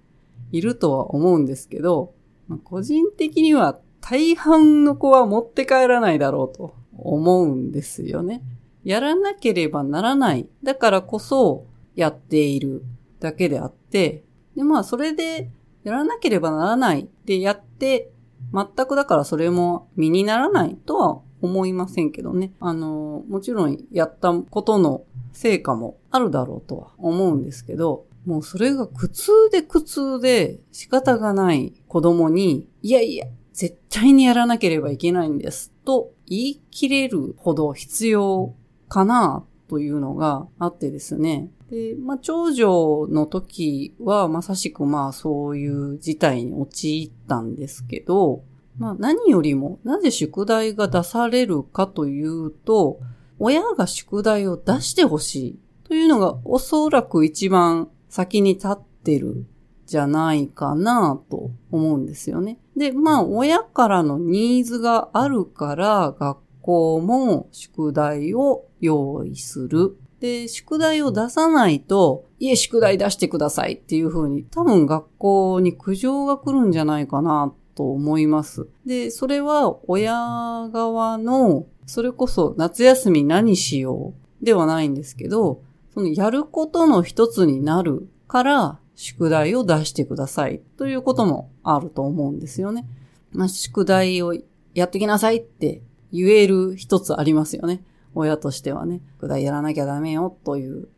[0.51, 2.13] いるとは思うんですけど、
[2.47, 8.41] まあ、個人的には大半の子は持って帰らないだろうと思うんですよね。
[8.83, 10.47] やらなければならない。
[10.63, 12.83] だからこそやっている
[13.19, 14.23] だけであって、
[14.55, 15.51] でまあそれで
[15.83, 18.11] やらなければならないってやって、
[18.53, 22.53] 全くだからそれも身にならないとは思いませんけどね。
[22.59, 38.53] あの、もちろんやったことの成果もあるだろうとは思うんですけど、もうそれが苦痛で苦痛で仕方がない子供に、いやいや、絶対にやらなければいけないんですと言い切れるほど必要
[38.89, 41.49] かなというのがあってですね。
[41.71, 48.43] で、まあ、長女の時はまさしくまあそういう事態に陥ったんですけど、
[48.77, 52.99] まあ何よりもなぜ宿題が出されるかというと、
[53.39, 59.47] 親が宿題を出してほしいというのがおそらく一番先に立ってる
[59.87, 62.59] じゃないかなと思うんですよね。
[62.79, 69.97] で、まあ親からのニーズがあるから学校も宿題を用意する。
[70.21, 78.65] で、宿題を出さないと、いえ、宿題出してくださいっていう風に、多分学校に苦情が来るんじゃないかなと思います。
[78.85, 85.61] で、それは親側の、それこそ夏休み何しようではないんですけど、
[85.93, 92.85] そのやることの一つになるから宿題を出してくださいということもあると思うんですよね。
[93.31, 94.35] まあ、宿題を
[94.73, 95.81] やってきなさいって
[96.11, 97.81] 言える一つありますよね。
[98.13, 99.01] 親としてはね。
[99.15, 100.89] 宿題やらなきゃダメよという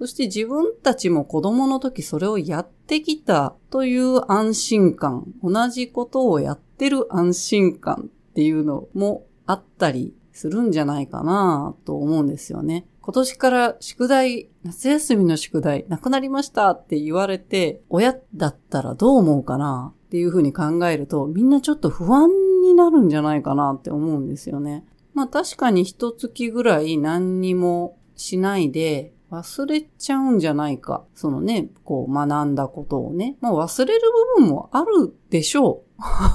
[0.00, 12.86] そして自分たちも子供の時それをやってきたという安心感、同じことをやってる安心感っていうのもあったりするんじゃないかなと思うんですよね。
[13.02, 19.94] 今年から宿題、夏休みの宿題なくなりましたって言われて、親だったらどう思うかな？
[20.06, 22.28] っていうふうに考えると、みんなちょっと不安
[22.62, 24.84] になるんじゃないかなって思うんですよね。
[25.14, 31.04] まあ確かに一月ぐらい何にもしないで忘れちゃうんじゃないか。
[31.14, 33.36] そのね、こう学んだことをね。
[33.40, 34.00] まあ忘れる
[34.36, 35.82] 部分もあるでしょ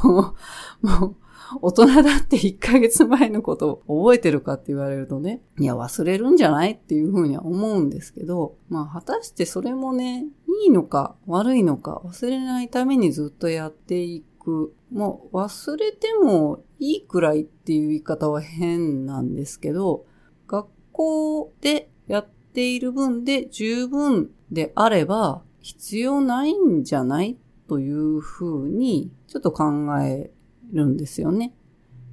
[0.04, 0.08] う。
[0.08, 0.36] も
[0.84, 1.16] う
[1.62, 10.26] 大人だって1ヶ月前のことを覚えてるかって言われるとね、いや忘れるんじゃないっていうふうには思うんですけど、まあ果たしてそれもね、
[10.64, 14.74] いいのか悪いのか忘れないためにずっとやっていく。
[14.92, 20.06] もう忘れてもいいくらいっていう言い方は変なんですけど、
[20.48, 27.38] 学校でやっている分で十分であれば必要ないんじゃない？
[27.68, 29.64] というふうにちょっと考
[30.00, 30.32] え
[30.74, 31.54] るんですよね。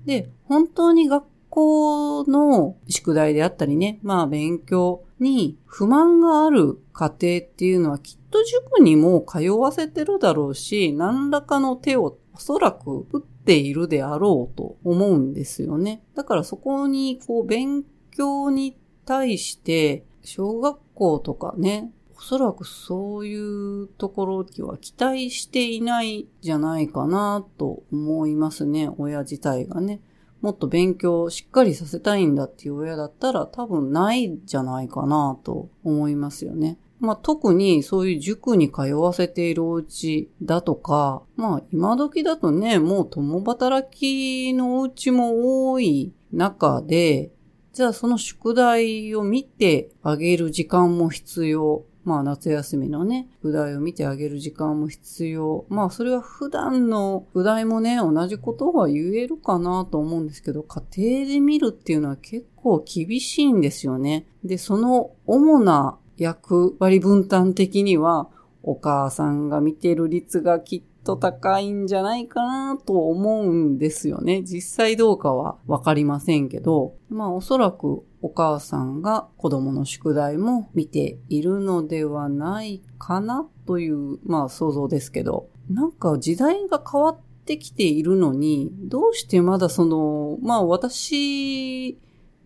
[0.04, 16.02] で、本当に学校の宿題であったりね、まあ勉強に不満がある家庭っていうのはきっと塾にも通わせてるだろうし、何らかの手をおそらく打っているであろうと思うんですよね。
[16.14, 21.92] だからそこにこう勉強に対して小学校とかね、
[22.22, 30.00] おそらくそういうところは期待していないじゃないかなと思いますね、親自体がね。
[30.40, 36.78] もっと勉強をしっかりさせたいんだっていう親だったら多分ないじゃないかなと思いますよね。
[37.00, 47.32] まあ、特にそういう塾に通わせているお家だとか、まあ今時だとね、もう共働きのお家も多い中で、
[47.72, 51.84] じゃあその宿題を見てあげる時間も必要。
[52.04, 55.64] まあ夏休みのね、宿題を見てあげる時間も必要。
[55.68, 64.26] まあそれは普段の宿題もね、同じことが言えるかなと思うんですけど、家庭で見るっていうのは結構厳しいんですよね。
[64.44, 68.28] で、その主な役割分担的には、
[68.64, 74.42] お母さんが見てる率がきっと高いんじゃないかなと思うんですよね。
[74.42, 91.98] 実際どうかはわかりませんけど、まあおそらくお母さんが子供の宿題も見ているのではないかなという、まあ想像ですけど、なんか時代が変わってきているのに、どうしてまだその、まあ私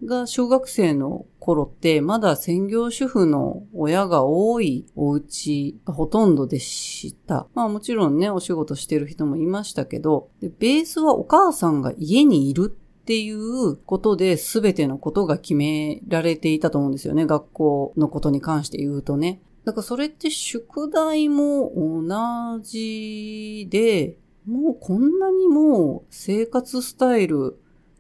[0.04, 7.46] が小学生の頃ってまだ専業主婦の親が多いお家がほとんどでした。
[7.54, 17.24] まあもちろんね、お仕事してる人もいましたけど、でベースはお母さんが家にいるっていうことで全てのことが決められていたと思うんですよね。
[17.24, 19.40] 学校のことに関して言うとね。
[19.64, 27.58] だからそれって宿題も同じで、もうこんなにもう生活スタイル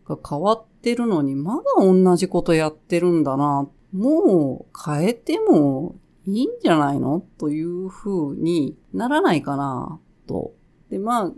[0.08, 3.68] が変わってるのに、まだ同じことやってるんだな。
[3.92, 5.96] もう変えても
[6.26, 7.24] いいんじゃないの？
[7.38, 10.52] という風にならないかな、と。
[10.90, 11.32] で、まあ、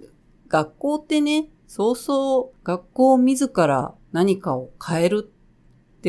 [0.48, 5.30] 学校ってね、そうそう学校自ら何かを変える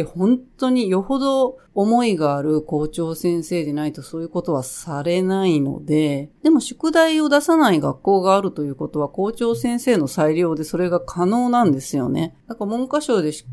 [0.02, 12.36] って本当によほど思いがある校長先生でないとそういうことはされないので、でも宿題を出さない学校があるということは校長先生の裁量でそれが可能なんですよね。
[12.48, 13.46] だから文科省で必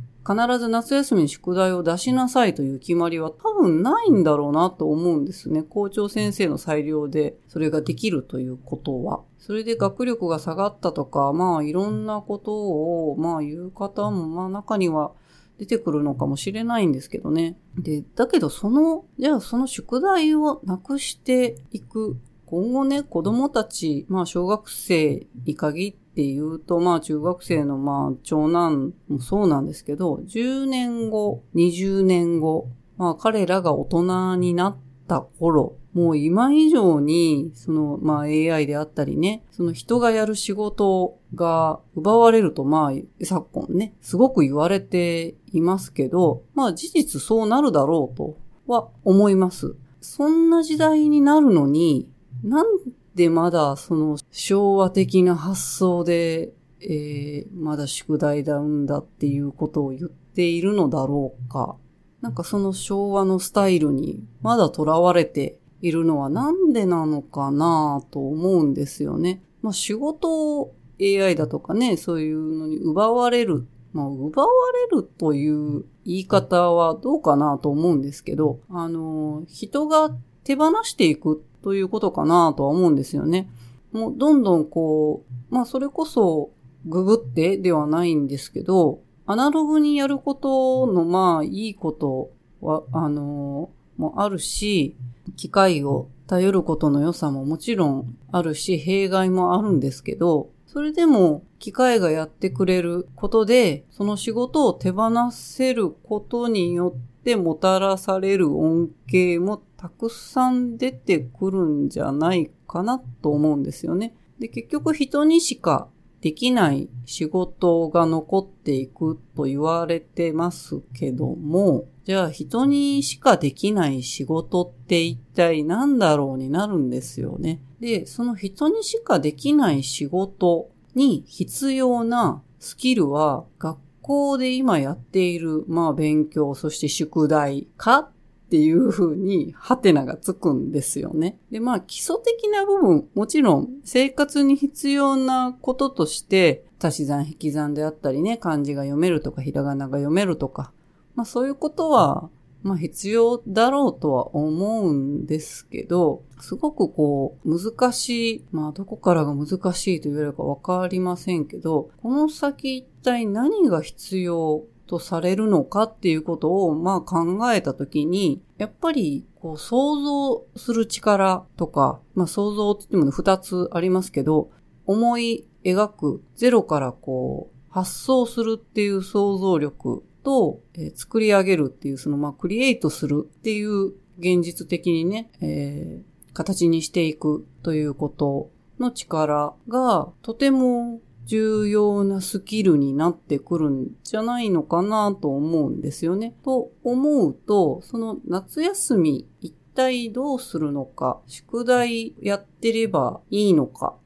[0.58, 5.62] ず夏休みに宿題を出しなさいという決まりは多分ないんだろうなと思うんですね。
[5.62, 9.22] 校長先生の裁量でそれができるということは。
[9.38, 15.12] それで学力が下がったとか、まあいろんなことを、まあ言う方もまあ中には
[15.58, 17.56] 出てくるのかもしれないんですけどね。
[17.78, 22.16] で、だけどその、じゃあその宿題をなくしていく。
[22.46, 34.76] 今後ね、子供たち、まあ小学生に限って言うと、まあ中学生のまあ長男もそうなんですけど、10年後、20年後、まあ彼らが大人になっ
[35.08, 48.36] た頃、もう今以上に、その、まあ AI であったりね、その人がやる仕事が奪われると、まあ、昨今ね、すごく言われていますけど、まあ事実そうなるだろうと
[48.66, 49.76] は思います。
[50.00, 52.08] そんな時代になるのに、
[52.42, 52.66] なん
[53.14, 61.76] でまだその昭和的な発想で、えー、まだ宿題だうんだっていうことを言っているのだろうか。
[62.20, 69.42] なんかその昭和のスタイルにまだ囚われているのはなんでなのかなと思うんですよね。
[69.62, 73.66] まあ仕事を AI だとかね、そういうのに奪われる。
[73.96, 74.48] まあ奪わ
[74.90, 83.48] れるという言い方はどうかなと思うんですけど、あの、人が手放していくということかなとは思うんですよね。
[83.92, 86.50] もうどんどんこう、まあそれこそ
[86.84, 92.30] ググってではないんですけど、アナログにやることのまあいいこと
[92.60, 94.94] は、あの、もあるし、
[95.36, 114.14] 機械を頼ることの良さももちろんあるし、弊害もあるんですけど、それでも機械がやってくれることで、その仕事を手放せることによってもたらされる恩恵もたくさん出てくるんじゃないかなと思うんですよね。
[114.38, 115.88] で、結局人にしか
[116.20, 127.60] できない仕事が残っていくと言われてますけども、じゃあ人にしかできない仕事って一体何だろうになるんですよね。
[127.80, 138.10] で、その人にしかできない仕事に必要なスキルは学校で今やっている、まあ勉強、そして宿題か
[138.46, 141.36] っていう風に、ハテナがつくんですよね。
[141.50, 150.72] で、まあ基礎的な部分、もちろん生活に必要なこととして、足し算引き算であったりね、漢字が読めるとか、ひらがなが読めるとか、
[151.16, 152.30] まあそういうことは、
[152.62, 174.50] まあ必要だろうとは思うんですけど、すごくこう難しい、まあどこからが難しいと言われるかわかりませんけど、この先一体何が必要とされるのかっていうことをまあ考えたときに、やっぱりこう想像する力とか、まあ想像って言っても二つありますけど、
[174.86, 196.34] 思い描くゼロからこう発想するっていう想像力と、えー、作り上げるっていう、その、まあ、クリエイトするっていう現実的にね、えー、形にしていくということの力がとても重要なスキルになってくるんじゃないのかなと思うんですよね。
[196.44, 203.96] と思うと、その夏休み一体どうするのか、宿題やってればいいのか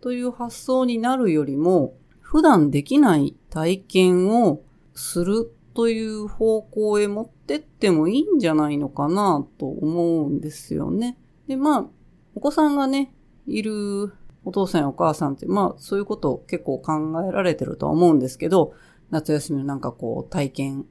[0.00, 4.60] という発想になるよりも、普段できない体験を
[4.94, 11.16] するという方向へ持ってってもいいんじゃないのかなと思うんですよね。
[11.46, 11.86] で、まあ、
[12.34, 13.14] お子さんがね、
[13.46, 14.12] いる
[14.44, 16.92] お父さんやお母さんって、まあ、そういうことを結構考
[17.28, 18.74] えられてるとは思うんですけど、
[19.10, 20.86] 夏休みのなんかこう体験、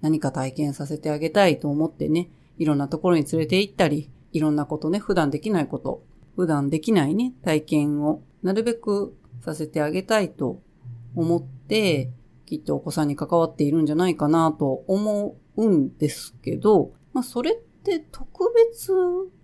[0.00, 6.02] 何か体験させてあげたいと思ってね、いろんなところに連れて行ったり、いろんなことね、普段できないこと、
[6.36, 10.62] 普段できないね、体験をなるべくさせてあげたいと
[11.14, 12.10] 思って、
[12.46, 18.92] きっとお子さんに関わっているんじゃないかなと思うんですけど、まあそれって特別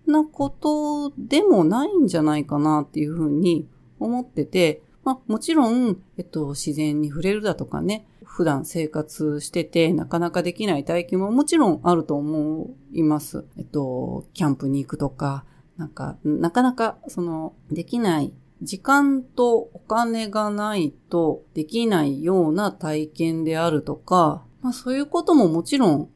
[0.07, 13.47] なことでもないんじゃないかなっていうふうに思ってて、まあもちろん、えっと、自然に触れるだとかね、普段生活しててなかなかできない体験ももちろんあると思います。
[13.57, 15.45] えっと、キャンプに行くとか、
[15.77, 18.33] なんか、なかなかその、できない
[18.63, 26.11] 時間とお金がないとできないような体験であるとか、まあそういうことももちろん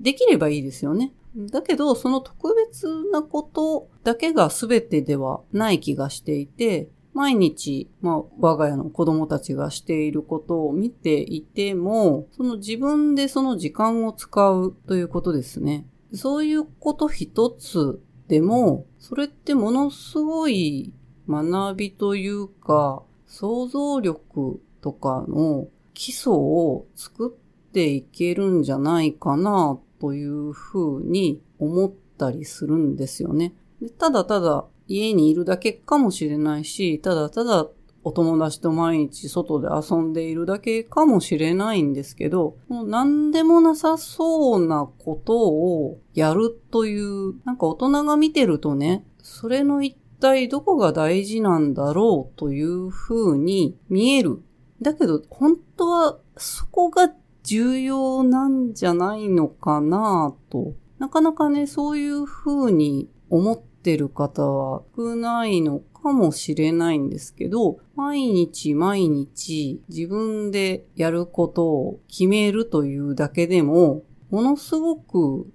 [0.00, 1.12] できればいいですよね。
[1.36, 15.86] だけど、その特別なことだけが全てではない気がしていて、毎日、まあ、我が家の子供たちがしていることを見ていても、その自分でその時間を使うということですね。
[16.14, 20.92] そういうこと一つでも、それってものすごい
[21.28, 33.54] 学びというか、想像力とかの基礎を作っていけるんじゃないかなというふうに思ったりするんですよね。
[33.98, 37.68] ただただ家にいるだけかもしれないし、ただただ
[38.04, 54.40] お友達と毎日外で遊んでいるだけかもしれないんですけど、もう何でもなさそうなことをやるという、なんか大人が見てるとね、それの一体どこが大事なんだろうという風に見える。
[54.80, 57.12] だけど、本当はそこが
[57.46, 60.74] 重要なんじゃないのかなと。
[60.98, 75.48] なかなかね、そういう風に思ってる方は少ないのかもしれないんですけど、毎日毎日自分でやることを決めるというだけでも、ものすごく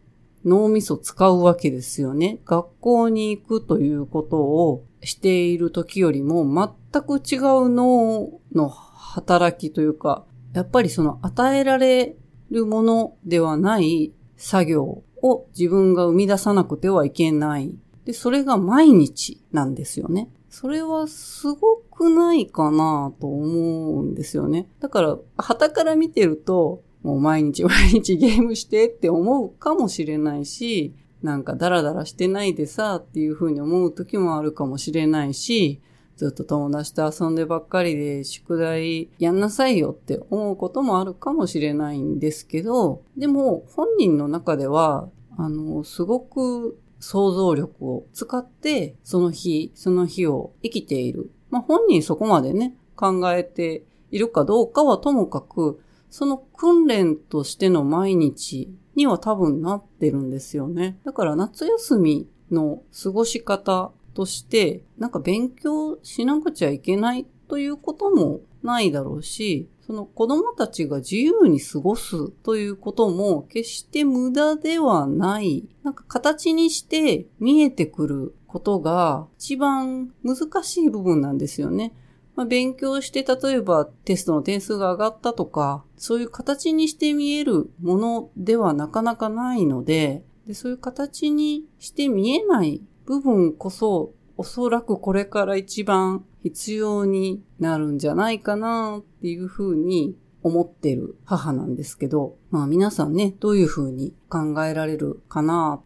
[0.46, 2.40] 脳みそ使うわけですよね。
[2.46, 12.16] 学校に行くということをしている時よりも全く違う脳の働きというか、やっぱりその与えられ
[12.50, 17.76] るものではない作業を自分が生み出さなくてはいけない
[18.06, 20.30] で、それが毎日なんですよね。
[20.50, 24.68] それはすごくないかなと思うんですよね。
[24.80, 30.94] だから、旗から見てると、もう毎日毎日ゲームしてって思うかもしれないし、
[31.24, 35.80] なんかダラダラしてないでさっていう風に思う時もあるかもしれないし、
[36.22, 51.32] ずっと友達と遊んでばっかりで宿題やんなさいよって思うこともあるかもしれないんですけど、でも本人の中では、あの、すごく想像力を使って、その日、その日を生きている。
[51.50, 61.00] まあ本人そこまでね、考えているかどうかはともかく、その訓練としての毎日には多分なってるんですよね。
[61.04, 75.68] だから夏休みの過ごし方として、なんか勉強しなくちゃいけないということもないだろうし、その子供たちが自由に過ごすということも決して無駄ではない。
[75.84, 81.94] なんか形にして見えてくることが一番難しい部分なんですよね。
[82.36, 92.82] まあ、勉強して例えばテストの点数が上がったとか、そういう形にして見えるものではなかなかないので、でそういう形にして見えない
[93.12, 105.82] 部分こそおそらくこれから一番必要になるんじゃないかなっていうふうに思ってる母なんですけど、まあ皆さんね、どういうふうに考えられるかな。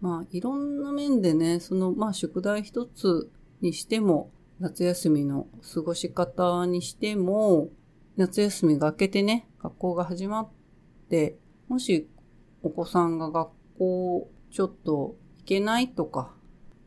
[0.00, 3.28] まあいろんな面でね、そのまあ宿題一つ
[3.60, 7.70] にしても、夏休みの過ごし方にしても、
[8.16, 10.48] 夏休みが明けてね、学校が始まっ
[11.10, 11.36] て、
[11.66, 12.08] もし
[12.62, 13.48] お子さんが学
[13.78, 16.32] 校ちょっと行けないとか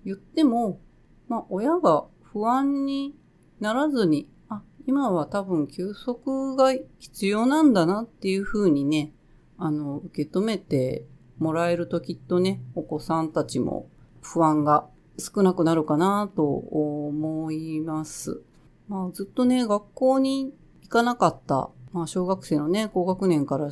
[0.05, 0.79] 言っても、
[1.27, 3.15] まあ、親が不安に
[3.59, 9.11] ならずに、あ、今は多分休息が必要なんだなっていうふうにね、
[9.57, 11.05] あの、受け止めて
[11.39, 13.89] もらえるときっとね、お子さんたちも
[14.21, 14.87] 不安が
[15.17, 18.41] 少なくなるかなと思います。
[18.87, 20.53] まあ、ずっとね、学校に
[20.83, 23.69] 行かなかった、まあ、小学生のね、高学年から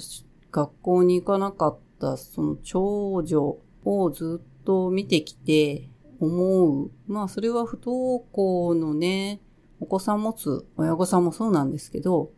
[0.51, 5.89] 学校に行かなかった、その長女をずっと見てきて、
[6.25, 6.91] 思う。
[7.07, 9.41] まあそれは不登校のね、
[9.79, 12.31] お子さん持つ親御さんもそうなんですけど、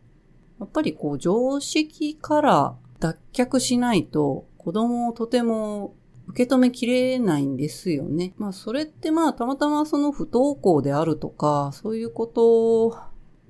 [0.58, 5.94] やっぱりこう常識から脱却しないと子供をとても
[6.28, 8.34] 受け止めきれないんですよね。
[8.36, 12.96] まあそれってまあたまたまその不登校であるとかそういうこと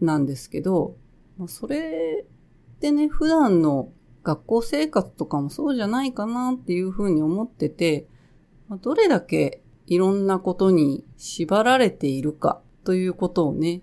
[0.00, 0.96] なんですけど、
[1.38, 3.90] まあ、それってね普段の
[4.22, 8.08] 学校生活とかもそうじゃないかなっていうふうに思ってて、
[8.68, 13.82] ま、どれだけいろんなことに縛られているかということをね、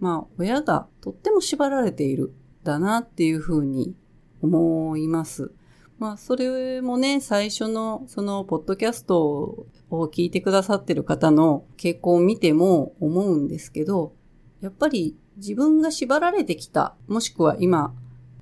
[0.00, 2.32] まあ親がとっても縛られている
[2.64, 3.94] だなっていうふうに
[4.42, 5.52] 思います。
[5.98, 14.12] まあ、それもね、最初の、その、ポッドキャストを聞いてくださってる方の傾向を見ても思うんですけど、
[14.60, 17.94] やっぱり自分が縛られてきた、もしくは今、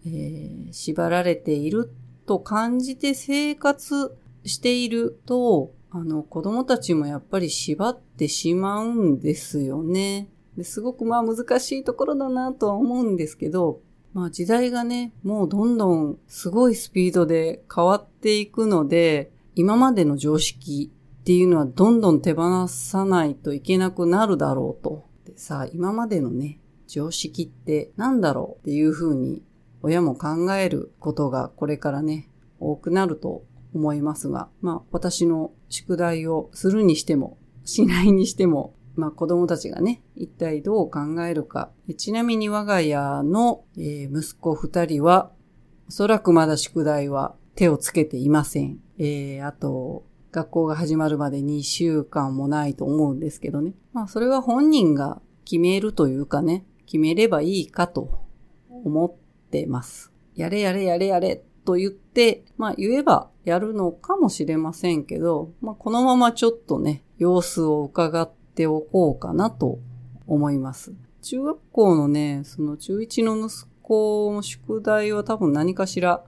[0.04, 1.90] えー、縛られている
[2.26, 4.14] と感じて生活
[4.44, 10.28] していると、あの、子供たちもやっぱり縛ってしまうんですよね。
[10.56, 13.80] ですごくまあ難しいところだなとは思うんですけど、
[14.12, 25.04] まあ時代がね、もうどんどんすごいスピードで変わっていくので、今までの常識っていうのはどんどん手放さないといけなくなるだろうと。
[25.24, 29.42] でさあ、今までのね、常識って何だろうっていうふうに
[29.82, 33.44] 親も考えることがこれからね、多くなると
[33.76, 41.70] 思いますが、まあ私の宿題をするにしても、しないにしても、まあ子供たちがね、一体どう考えるか。
[41.96, 45.30] ちなみに我が家の、えー、息子二人は、
[45.88, 48.78] おそらくまだ宿題は手をつけていません。
[48.98, 53.74] えー、あと、学校が始まるまで2週間もないと思うんですけどね。
[53.92, 58.24] まあそれは本人が決めるというかね、決めればいいかと
[58.84, 60.12] 思ってます。
[60.34, 69.78] やれやれやれやれと言って、まあ言えばやるのかもしれませんけど、まあこのままちょっとね、様子を伺っておこうかなと
[70.26, 70.94] 思います。
[71.20, 76.24] 中学校のね、その中1の息子の宿題は多分何かしら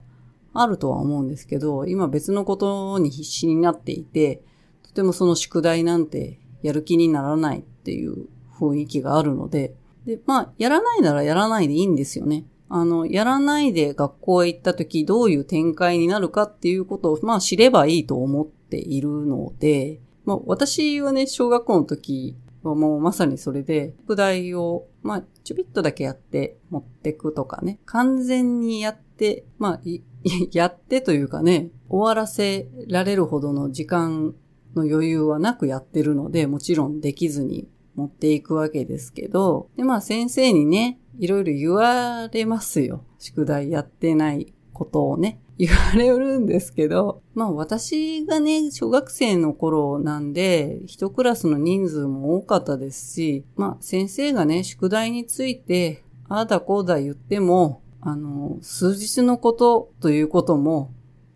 [0.53, 4.43] あるとは思うんですけど、今別のことに必死になっていて、
[4.83, 8.27] とてもその宿題なんてやる気にならないっていう
[8.59, 9.73] 雰囲気があるので、
[10.05, 12.45] で、まあ、やらないならやらないでいいんですよね。
[12.69, 29.81] あの、やらないで学校へ行った時どういう展開になるかっていうことを、まあ知ればいいと思っているので、まあ私はね、小学校の時はもうまさにそれで、宿題を、まあちょびっとだけやって持ってくとかね、完全にやって、まあ、
[30.51, 34.35] やってというかね、終わらせられるほどの時間
[34.75, 43.03] の余裕はなくやってるので、もちろんできずに持っていくわけですけど、で、まあ先生にね、いろいろ言われますよ。
[43.19, 45.41] 宿題やってないことをね。
[45.59, 60.93] 言われるんですけど、まあ私がね、小学生の頃なんで、一クラスの人数も多かったですし、まあ先生がね、宿題について、ああだこうだ言っても、あの、数日のことということも、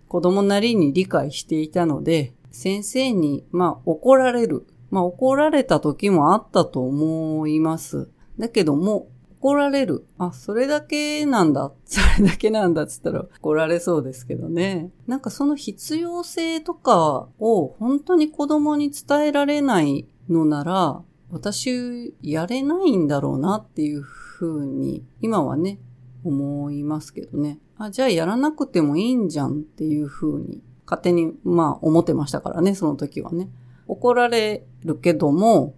[0.08, 4.66] 子供なりに理解していたので、先生に、まあ怒られる。
[4.90, 8.08] まあ怒られた時もあったと思います。
[8.40, 9.10] だけども、
[9.44, 10.08] 怒られる。
[10.18, 11.74] あ、それだけなんだ。
[11.84, 14.90] それだけなんだっつったら怒られそうですけどね。
[15.06, 25.78] なんかその必要性とかを本当に子供に伝えられないのなら、私やれないんだろうなっていうふうに今はね、
[26.24, 27.60] 思いますけどね。
[27.78, 33.50] あ、じゃあやらなくてもいいんじゃんっていうふうに勝手にまあ思ってましたからね、その時はね。
[33.88, 35.76] 怒られるけども、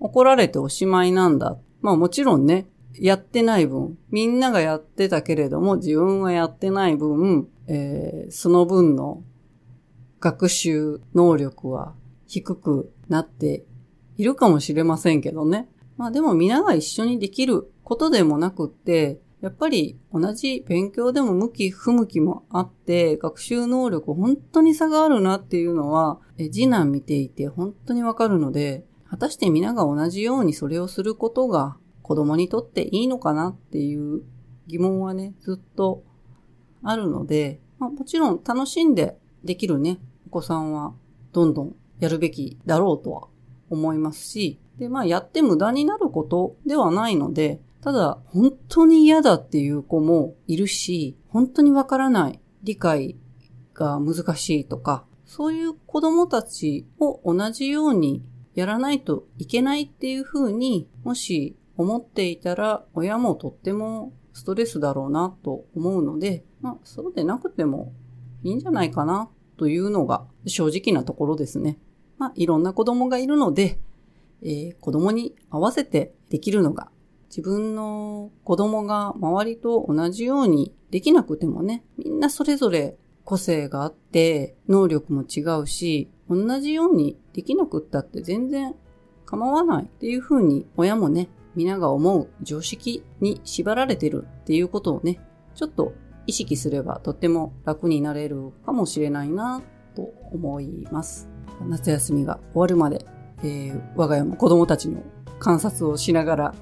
[0.00, 1.56] 怒られておしまいなんだ。
[1.80, 9.22] まあもちろんね、やってない分、みんながやってたけれども、自分はやってない分、えー、その分の
[10.20, 11.94] 学習能力は
[12.26, 13.64] 低くなって
[14.16, 15.68] いるかもしれませんけどね。
[15.96, 34.22] まあでも皆が一緒にできることでもなくって、やっぱり同じ勉強でも向き不向きもあって、学習能力本当に差があるなっていうのは、え次男見ていて本当にわかるので、果たして皆が同じようにそれをすることが子供にとっていいのかなっていう
[34.66, 36.04] 疑問はね、ずっと
[36.82, 40.92] あるので、まあ、もちろん楽しんでできるね、お子さんは
[41.32, 43.28] どんどんやるべきだろうとは
[43.70, 53.16] 思いますし、で、まあやって無駄になることではないので、ただ本当に嫌だっていう子もいるし、本当にわからない、理解
[53.72, 58.22] が難しいとか、そういう子供たちを同じように
[58.54, 67.92] やらないといけないっていうふうに、もし思っていたら親もとってもストレスだろうなと思うので、まあそうでなくても
[68.42, 71.78] いいんじゃないかなというのが正直なところですね。
[72.18, 73.78] まあいろんな子供がいるので、
[74.42, 76.90] えー、子供に合わせてできるのが
[77.28, 88.74] 自分の子供が周りと同じようにできなくてもね、みんなそれぞれ個性があって能力も違うし、同じようにできなくったって全然
[89.26, 95.20] 構わないっていうふうに親もね、皆が思う常識に縛られてるっていうことをね、
[95.54, 95.92] ちょっと
[96.26, 99.62] 意識すればとっても楽になれるかもしれないな
[99.94, 100.02] と
[100.32, 101.28] 思います。
[101.68, 103.04] 夏休みが終わるまで、
[103.38, 105.02] えー、我が家も子供たちの
[105.38, 106.54] 観察をしながら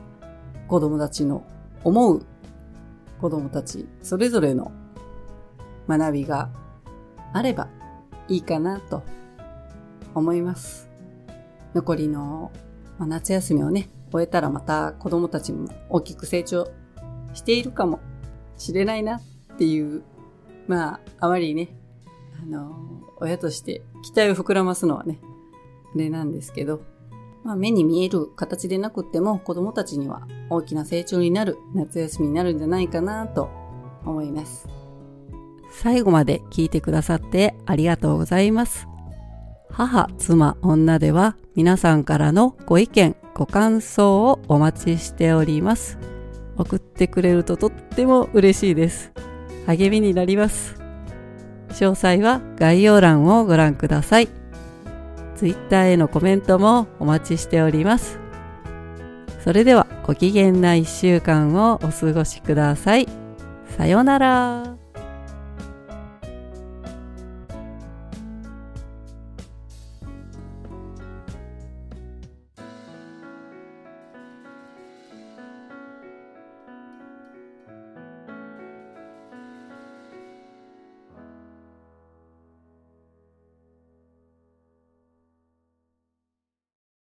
[0.68, 1.44] 子供たちの
[1.84, 2.26] 思う
[3.20, 4.72] 子供たちそれぞれの
[5.88, 6.50] 学びが
[7.32, 7.68] あれば
[8.28, 9.02] いいかなと
[10.14, 10.88] 思います。
[11.74, 12.52] 残りの、
[12.98, 16.70] 夏休みをね、終えたらまた子供たちも大きく成長
[17.34, 18.00] しているかも
[18.56, 20.02] しれないなっていう、
[20.68, 21.74] まあ、あまりね、
[22.42, 22.76] あの、
[23.18, 25.18] 親として期待を膨らますのはね、
[25.94, 26.82] あれなんですけど、
[27.44, 33.50] まあ、目に見える形でなくっても子供たちには大きな成長になる夏休みになるんじゃないかなと
[34.04, 34.68] 思います。
[35.70, 38.86] 最後まで聞いてくださってありがとうございます。
[39.70, 45.98] 母、妻、女では皆さんからのご意見、ご感想をお待ちしております。
[46.56, 49.12] 送ってくれるととっても嬉しいです。
[49.66, 50.76] 励みになります。
[51.70, 54.28] 詳細は概要欄をご覧ください。
[55.34, 58.20] Twitter へのコメントもお待ちしております。
[59.42, 63.08] それではご機嫌な一週間をお過ごしください。
[63.76, 64.81] さようなら。